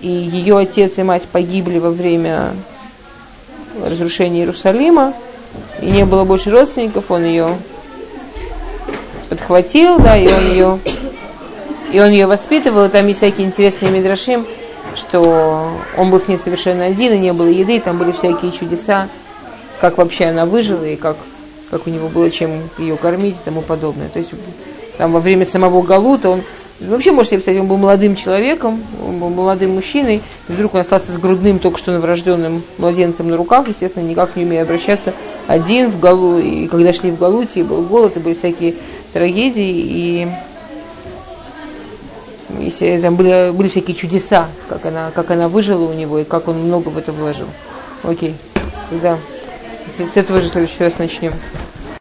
и 0.00 0.08
ее 0.08 0.56
отец 0.58 0.98
и 0.98 1.02
мать 1.02 1.24
погибли 1.30 1.78
во 1.78 1.90
время 1.90 2.52
разрушения 3.84 4.40
Иерусалима, 4.40 5.12
и 5.80 5.86
не 5.86 6.04
было 6.04 6.24
больше 6.24 6.50
родственников, 6.50 7.10
он 7.10 7.24
ее 7.24 7.56
подхватил, 9.28 9.98
да, 9.98 10.16
и 10.16 10.26
он 10.26 10.50
ее, 10.50 10.78
и 11.92 12.00
он 12.00 12.10
ее 12.10 12.26
воспитывал, 12.26 12.84
и 12.84 12.88
там 12.88 13.06
есть 13.06 13.18
всякие 13.18 13.46
интересные 13.46 13.90
мидрашим, 13.90 14.46
что 14.96 15.70
он 15.96 16.10
был 16.10 16.20
с 16.20 16.28
ней 16.28 16.38
совершенно 16.42 16.86
один, 16.86 17.12
и 17.12 17.18
не 17.18 17.32
было 17.32 17.48
еды, 17.48 17.76
и 17.76 17.80
там 17.80 17.98
были 17.98 18.12
всякие 18.12 18.52
чудеса 18.52 19.08
как 19.84 19.98
вообще 19.98 20.26
она 20.26 20.46
выжила 20.46 20.84
и 20.84 20.96
как, 20.96 21.16
как 21.70 21.86
у 21.86 21.90
него 21.90 22.08
было 22.08 22.30
чем 22.30 22.70
ее 22.78 22.96
кормить 22.96 23.36
и 23.36 23.44
тому 23.44 23.60
подобное. 23.60 24.08
То 24.08 24.18
есть 24.18 24.30
там 24.98 25.12
во 25.12 25.20
время 25.20 25.46
самого 25.46 25.82
Галута 25.82 26.30
он 26.30 26.42
вообще, 26.80 27.12
может 27.12 27.30
себе 27.30 27.38
представить, 27.38 27.60
он 27.60 27.66
был 27.68 27.76
молодым 27.76 28.16
человеком, 28.16 28.82
он 29.06 29.18
был 29.18 29.30
молодым 29.30 29.74
мужчиной, 29.74 30.22
и 30.48 30.52
вдруг 30.52 30.74
он 30.74 30.80
остался 30.80 31.12
с 31.12 31.18
грудным, 31.18 31.58
только 31.58 31.78
что 31.78 31.92
новорожденным 31.92 32.62
младенцем 32.78 33.28
на 33.28 33.36
руках, 33.36 33.68
естественно, 33.68 34.04
никак 34.04 34.36
не 34.36 34.44
умея 34.44 34.62
обращаться 34.62 35.12
один 35.46 35.90
в 35.90 36.00
Галу, 36.00 36.38
и 36.38 36.66
когда 36.66 36.92
шли 36.92 37.10
в 37.10 37.18
Галуте, 37.18 37.60
и 37.60 37.62
был 37.62 37.82
голод, 37.82 38.16
и 38.16 38.20
были 38.20 38.34
всякие 38.34 38.74
трагедии, 39.12 39.70
и 39.70 40.28
если 42.60 43.00
там 43.00 43.16
были, 43.16 43.50
были 43.50 43.68
всякие 43.68 43.96
чудеса, 43.96 44.48
как 44.68 44.86
она, 44.86 45.10
как 45.14 45.30
она 45.30 45.48
выжила 45.48 45.84
у 45.88 45.92
него 45.92 46.18
и 46.18 46.24
как 46.24 46.48
он 46.48 46.58
много 46.58 46.88
в 46.88 46.98
это 46.98 47.12
вложил. 47.12 47.46
Окей, 48.02 48.34
тогда 48.90 49.18
с 49.98 50.16
этого 50.16 50.40
же 50.40 50.48
в 50.48 50.52
следующий 50.52 50.82
раз 50.82 50.98
начнем. 50.98 51.32